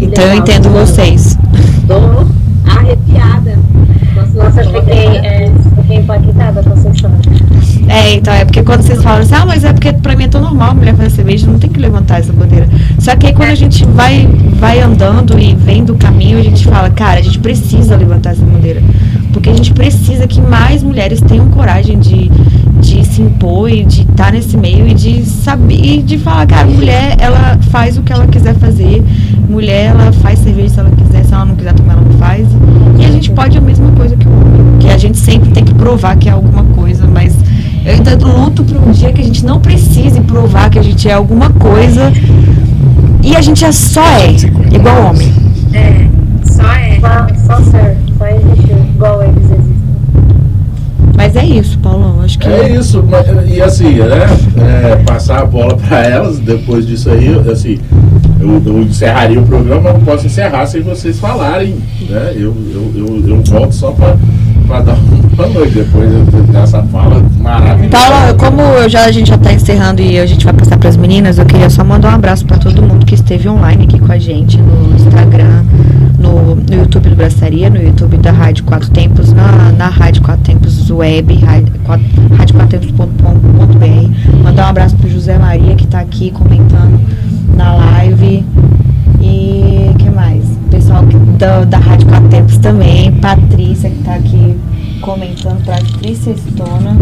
[0.00, 1.38] Então eu entendo vocês.
[1.86, 1.94] Tô
[2.70, 3.58] arrepiada.
[4.14, 7.39] Nossa, Nossa, eu fiquei, é, fiquei impactada com essa história.
[7.90, 10.28] É, então é porque quando vocês falam assim, ah, mas é porque pra mim é
[10.28, 12.68] tão normal mulher fazer cerveja, não tem que levantar essa bandeira.
[13.00, 14.28] Só que aí quando a gente vai,
[14.60, 18.44] vai andando e vendo o caminho, a gente fala, cara, a gente precisa levantar essa
[18.44, 18.80] bandeira.
[19.32, 22.30] Porque a gente precisa que mais mulheres tenham coragem de,
[22.80, 26.68] de se impor e de estar nesse meio e de saber, e de falar, cara,
[26.68, 29.02] mulher, ela faz o que ela quiser fazer,
[29.48, 32.46] mulher, ela faz cerveja se ela quiser, se ela não quiser também ela não faz.
[33.00, 35.64] E a gente pode a mesma coisa que o homem, que a gente sempre tem
[35.64, 37.36] que provar que é alguma coisa, mas
[37.90, 41.08] eu ainda luto por um dia que a gente não precise provar que a gente
[41.08, 42.12] é alguma coisa
[43.22, 44.30] e a gente é só é,
[44.72, 45.32] igual homem.
[45.74, 46.06] É,
[46.44, 47.00] só é.
[47.00, 49.80] Só, só ser, só existir, igual eles existem.
[51.16, 52.20] Mas é isso, Paulão.
[52.22, 52.48] Acho que.
[52.48, 54.26] É isso, mas- e assim, né?
[54.56, 57.78] é, passar a bola para elas, depois disso aí, assim,
[58.40, 61.76] eu, eu encerraria o programa, mas não posso encerrar sem vocês falarem,
[62.08, 62.32] né?
[62.36, 64.16] Eu, eu, eu, eu volto só para
[64.78, 64.96] dar
[65.34, 66.08] uma noite depois
[66.48, 67.90] dessa fala maravilhosa.
[67.96, 70.88] Paulo, como eu já, a gente já está encerrando e a gente vai passar para
[70.88, 73.98] as meninas, eu queria só mandar um abraço para todo mundo que esteve online aqui
[73.98, 75.64] com a gente no Instagram,
[76.18, 80.44] no, no YouTube do Braçaria, no YouTube da Rádio Quatro Tempos, na, na Rádio Quatro
[80.44, 82.06] Tempos Web, rádio quatro-
[82.36, 84.42] radioquatrotempos.com.br.
[84.44, 87.00] Mandar um abraço para José Maria que está aqui comentando
[87.56, 88.44] na live.
[89.20, 90.39] E que mais?
[90.90, 91.04] Pessoal
[91.38, 94.58] da, da Rádio Quatro Tempos também, Patrícia que está aqui
[95.00, 96.96] comentando, Patrícia Estona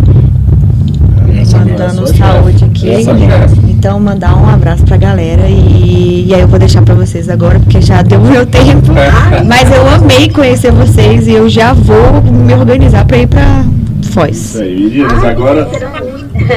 [1.41, 3.03] Essa mandando é sua saúde aqui.
[3.03, 3.71] Chefe.
[3.71, 7.59] Então, mandar um abraço pra galera e, e aí eu vou deixar pra vocês agora,
[7.61, 8.93] porque já deu o meu tempo.
[9.49, 13.65] Mas eu amei conhecer vocês e eu já vou me organizar pra ir pra
[14.11, 14.37] Foz.
[14.37, 15.67] Isso aí, meninas, agora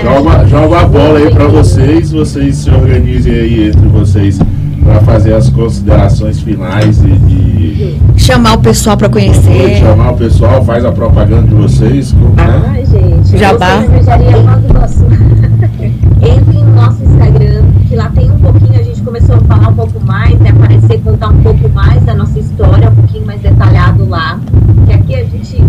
[0.03, 4.37] joga, joga a bola aí para vocês, vocês se organizem aí entre vocês
[4.83, 9.77] para fazer as considerações finais e, e Chamar o pessoal pra conhecer.
[9.79, 12.13] chamar o pessoal, faz a propaganda de vocês.
[12.13, 12.63] Né?
[12.67, 13.37] Ai, gente.
[13.37, 13.83] Jabá.
[13.83, 15.05] Iguaçu.
[16.21, 19.73] Entre no nosso Instagram, que lá tem um pouquinho, a gente começou a falar um
[19.73, 20.49] pouco mais, né?
[20.51, 24.39] Aparecer, contar um pouco mais da nossa história, um pouquinho mais detalhado lá.
[24.87, 25.63] Que aqui a gente,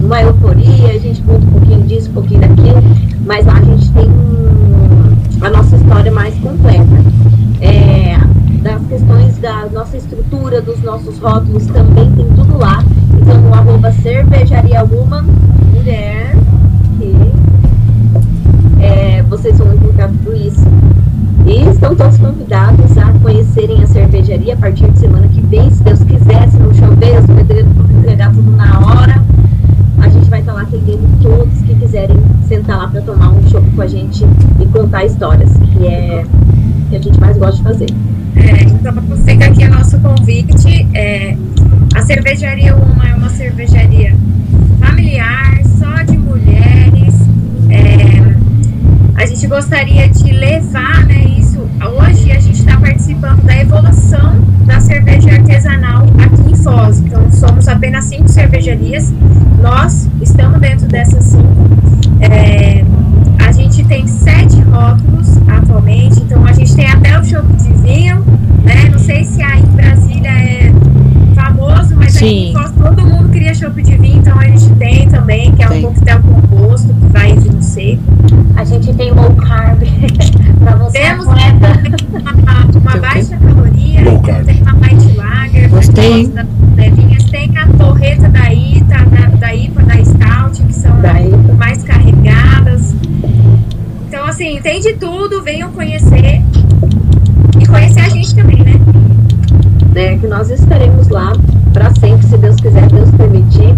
[0.00, 2.82] numa euforia, a gente conta um pouquinho disso, um pouquinho daquilo,
[3.26, 6.86] mas lá a gente tem um- a nossa história mais completa.
[7.60, 7.95] É,
[9.46, 12.82] da nossa estrutura, dos nossos rótulos, também tem tudo lá.
[13.14, 15.22] Então, no arroba cervejaria woman,
[15.72, 16.34] mulher,
[16.98, 17.14] que
[18.82, 20.66] é, vocês vão encontrar tudo isso.
[21.46, 25.80] E estão todos convidados a conhecerem a cervejaria a partir de semana que vem, se
[25.84, 27.68] Deus quiser, se não chover, se o pedreiro
[28.00, 29.35] entregar tudo na hora.
[30.06, 33.68] A gente vai estar lá atendendo todos que quiserem sentar lá para tomar um chopp
[33.72, 34.24] com a gente
[34.60, 37.86] e contar histórias, que é o que a gente mais gosta de fazer.
[38.36, 38.94] É, então,
[39.24, 40.86] fica aqui o nosso convite.
[40.94, 41.36] É,
[41.92, 44.16] a cervejaria Uma é uma cervejaria
[44.78, 47.14] familiar, só de mulheres.
[47.68, 51.45] É, a gente gostaria de levar né, isso.
[51.84, 57.00] Hoje a gente está participando da evolução da cerveja artesanal aqui em Foz.
[57.00, 59.12] Então, somos apenas cinco cervejarias.
[59.60, 61.46] Nós estamos dentro dessas cinco.
[62.20, 62.82] É,
[63.38, 68.24] a gente tem sete rótulos atualmente, então a gente tem até o chopp de vinho,
[68.64, 68.88] né?
[68.90, 70.72] Não sei se aí em Brasília é
[71.34, 72.24] famoso, mas Sim.
[72.26, 75.62] aqui em Foz todo mundo cria chopp de vinho, então a gente tem também, que
[75.62, 78.02] é um coquetel composto, que vai em vinho seco.
[78.56, 79.82] A gente tem low carb
[80.64, 81.26] pra você Temos
[86.24, 86.46] das
[87.30, 90.92] tem a torreta da ITA, da, da IPA, da Stout, que são
[91.58, 92.94] mais carregadas.
[94.08, 96.42] Então, assim, tem de tudo, venham conhecer.
[97.60, 98.80] E conhecer a gente também, né?
[99.92, 101.34] né, que nós estaremos lá
[101.74, 103.74] para sempre, se Deus quiser, Deus permitir.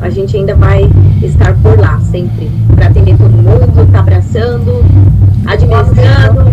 [0.00, 0.90] A gente ainda vai
[1.22, 4.84] estar por lá sempre, para atender todo mundo, tá abraçando,
[5.46, 6.50] administrando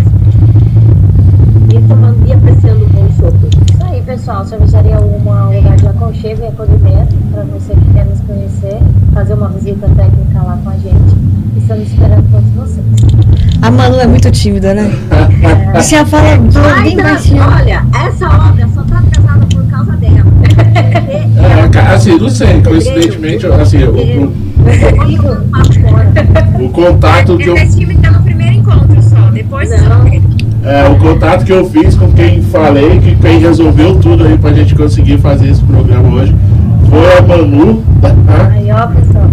[1.69, 3.35] e tomando apreciando um bom chopp.
[3.71, 4.45] Isso aí, pessoal.
[4.45, 8.77] Cervejaria Uma é um lugar de aconchego e acolhimento para você que quer nos conhecer,
[9.13, 11.15] fazer uma visita técnica lá com a gente.
[11.57, 12.85] Estamos esperando todos vocês.
[13.61, 14.89] A Manu é muito tímida, né?
[15.75, 17.43] Você já fala, fala bem baixinho.
[17.43, 20.31] olha, essa obra só tá atrasada por causa dela.
[21.37, 24.33] É, ca- assim, não sei, coincidentemente, assim, o, o-
[26.65, 27.55] o contato que eu.
[27.55, 29.77] Esse time tá no primeiro encontro só, depois Não.
[30.63, 34.53] É, o contato que eu fiz com quem falei, que quem resolveu tudo aí pra
[34.53, 36.35] gente conseguir fazer esse programa hoje
[36.89, 37.83] foi a Manu.
[38.01, 38.13] tá?
[38.51, 39.23] Aí, ó, pessoal.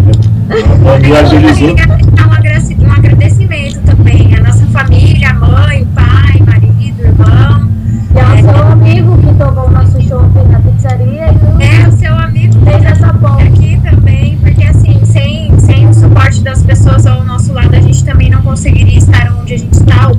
[0.51, 1.69] A Manu agilizou.
[1.69, 7.69] Eu queria deixar um agrade- um agradecimento também à nossa família, mãe, pai, marido, irmão.
[8.15, 11.27] E ao seu amigo que tomou o nosso shopping na pizzaria
[11.59, 13.43] e É, o seu amigo fez essa ponte.
[13.43, 18.03] aqui também, porque assim, sem, sem o suporte das pessoas ao nosso lado, a gente
[18.03, 20.11] também não conseguiria estar onde a gente está.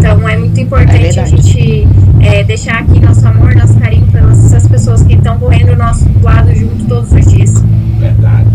[0.00, 1.30] Então é muito É importante a verdade.
[1.42, 1.88] gente
[2.20, 6.06] é, deixar aqui nosso amor, nosso carinho pelas essas pessoas que estão correndo ao nosso
[6.22, 7.62] lado junto todos os dias.
[8.00, 8.46] Verdade.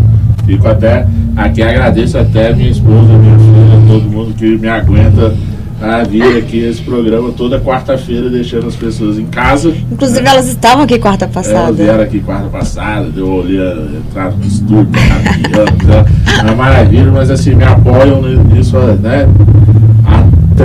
[0.44, 1.06] Fico até.
[1.36, 5.34] Aqui agradeço até minha esposa, minha filha, todo mundo que me aguenta
[5.80, 9.72] a vir aqui esse programa toda quarta-feira, deixando as pessoas em casa.
[9.92, 11.72] Inclusive, elas estavam aqui quarta Elas passada.
[11.72, 16.04] vieram aqui quarta passada, eu olhei a entrada no estúdio, caminhando, né?
[16.38, 19.28] é uma maravilha, mas assim, me apoiam nisso, né?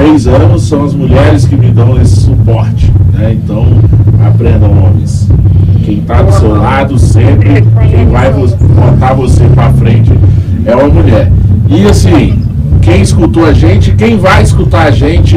[0.02, 3.34] Três anos são as mulheres que me dão esse suporte, né?
[3.34, 3.68] Então,
[4.26, 5.30] aprendam, homens.
[5.86, 10.12] Quem está do seu lado sempre, quem vai botar você para frente
[10.66, 11.32] é uma mulher.
[11.70, 12.40] E assim,
[12.82, 15.36] quem escutou a gente, quem vai escutar a gente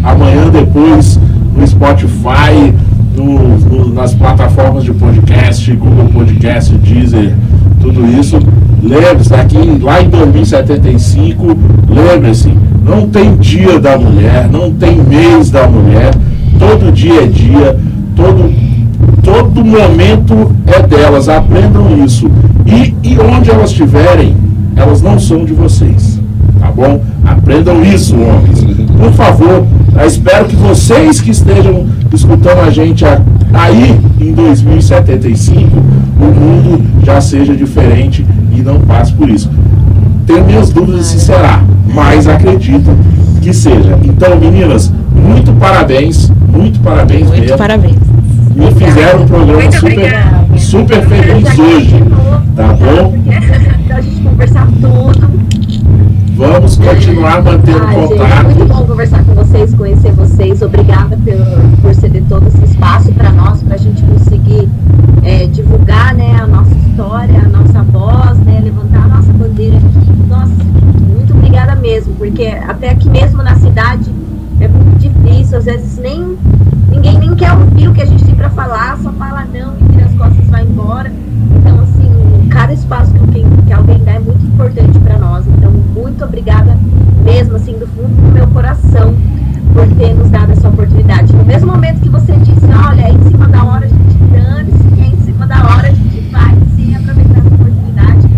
[0.00, 1.18] amanhã depois
[1.56, 2.72] no Spotify,
[3.16, 7.34] no- no- nas plataformas de podcast, Google Podcast, Deezer,
[7.84, 8.38] tudo isso.
[8.82, 11.56] Lembre-se, daqui lá em 2075,
[11.88, 12.52] lembre-se,
[12.84, 16.12] não tem dia da mulher, não tem mês da mulher,
[16.58, 17.78] todo dia é dia,
[18.16, 18.52] todo,
[19.22, 22.30] todo momento é delas, aprendam isso.
[22.66, 24.34] E, e onde elas estiverem,
[24.76, 26.20] elas não são de vocês,
[26.60, 27.02] tá bom?
[27.24, 28.64] Aprendam isso, homens.
[28.98, 29.66] Por favor,
[29.96, 33.04] eu espero que vocês que estejam escutando a gente
[33.52, 35.76] aí em 2075,
[36.20, 39.50] o mundo já seja diferente e não passe por isso.
[40.26, 42.90] Tenho minhas dúvidas se será, mas acredito
[43.42, 43.98] que seja.
[44.02, 47.58] Então, meninas, muito parabéns, muito parabéns Muito mesmo.
[47.58, 47.96] parabéns.
[48.54, 50.58] Me fizeram um programa Muito super, obrigada.
[50.58, 52.04] super feliz hoje.
[52.54, 53.14] Tá bom?
[53.88, 55.34] Pra gente conversar tudo.
[56.36, 58.44] Vamos continuar mantendo Ai, gente, é contato.
[58.44, 59.23] muito bom conversar
[59.54, 60.62] vocês, conhecer vocês.
[60.62, 64.68] Obrigada por, por ceder todo esse espaço para nós, para a gente conseguir
[65.22, 70.26] é, divulgar né, a nossa história, a nossa voz, né, levantar a nossa bandeira aqui.
[70.28, 70.52] Nossa,
[71.08, 74.10] muito obrigada mesmo, porque até aqui mesmo na cidade
[74.60, 76.36] é muito difícil, às vezes nem
[76.90, 79.92] ninguém nem quer ouvir o que a gente tem para falar, só fala não e
[79.92, 81.12] vira as costas e vai embora.
[81.56, 85.44] Então, assim, cada espaço que alguém, que alguém dá é muito importante para nós.
[85.46, 86.76] Então, muito obrigada
[87.24, 89.14] mesmo, assim, do fundo do meu coração,
[89.72, 91.32] por ter nos dado essa oportunidade.
[91.34, 95.00] No mesmo momento que você disse, olha, é em cima da hora a gente dane-se,
[95.02, 98.28] é em cima da hora a gente vai sim aproveitar essa oportunidade,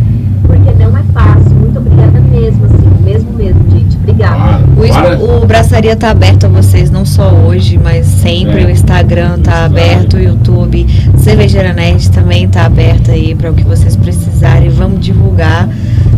[0.47, 1.51] porque não é fácil.
[1.57, 3.97] Muito obrigada mesmo, assim, mesmo mesmo, gente.
[3.99, 4.37] Obrigada.
[4.37, 5.19] Claro, O, es- bora.
[5.43, 8.63] o Braçaria cervejaria tá aberta a vocês, não só hoje, mas sempre.
[8.63, 8.67] É.
[8.67, 10.87] O Instagram tá aberto, o YouTube.
[11.19, 14.69] Cervejeira Nerd também tá aberta aí para o que vocês precisarem.
[14.69, 15.69] Vamos divulgar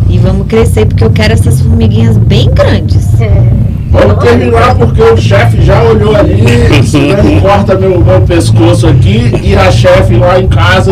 [0.09, 3.07] e vamos crescer, porque eu quero essas formiguinhas bem grandes.
[3.91, 6.43] Vamos terminar porque o chefe já olhou ali,
[6.85, 10.91] senão corta meu, meu pescoço aqui e a chefe lá em casa,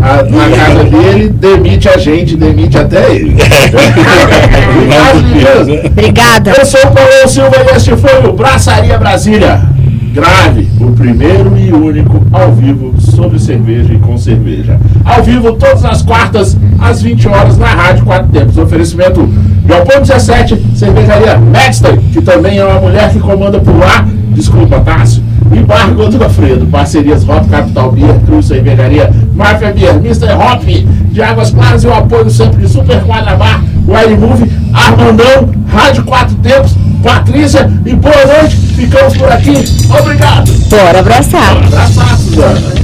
[0.00, 3.36] a- na casa dele, demite a gente, demite até ele.
[5.16, 5.86] Obrigado.
[5.86, 6.50] Obrigada.
[6.58, 9.60] Eu sou o Paulo Silva e este foi o Braçaria Brasília.
[10.12, 14.78] Grave, o primeiro e único ao vivo sobre cerveja e com cerveja.
[15.04, 18.58] Ao vivo todas as quartas, às 20 horas, na Rádio Quatro Tempos.
[18.58, 19.28] Oferecimento
[19.66, 24.06] Galpão 17, Cervejaria Medstein, que também é uma mulher que comanda por lá.
[24.30, 25.22] Desculpa, Tássio.
[25.52, 30.32] E Bar Godofredo, parcerias Hop Capital Beer, Cruz Cervejaria, Mafia Beer, Mr.
[30.32, 35.50] Hop, de Águas Claras e o apoio sempre de Super Quadra Bar, Wild Move, Armandão,
[35.68, 38.56] Rádio Quatro Tempos, Patrícia e boa noite.
[38.56, 39.62] Ficamos por aqui.
[40.00, 40.50] Obrigado.
[40.70, 41.58] Bora abraçar.
[41.58, 42.83] Abraçar, Suzana.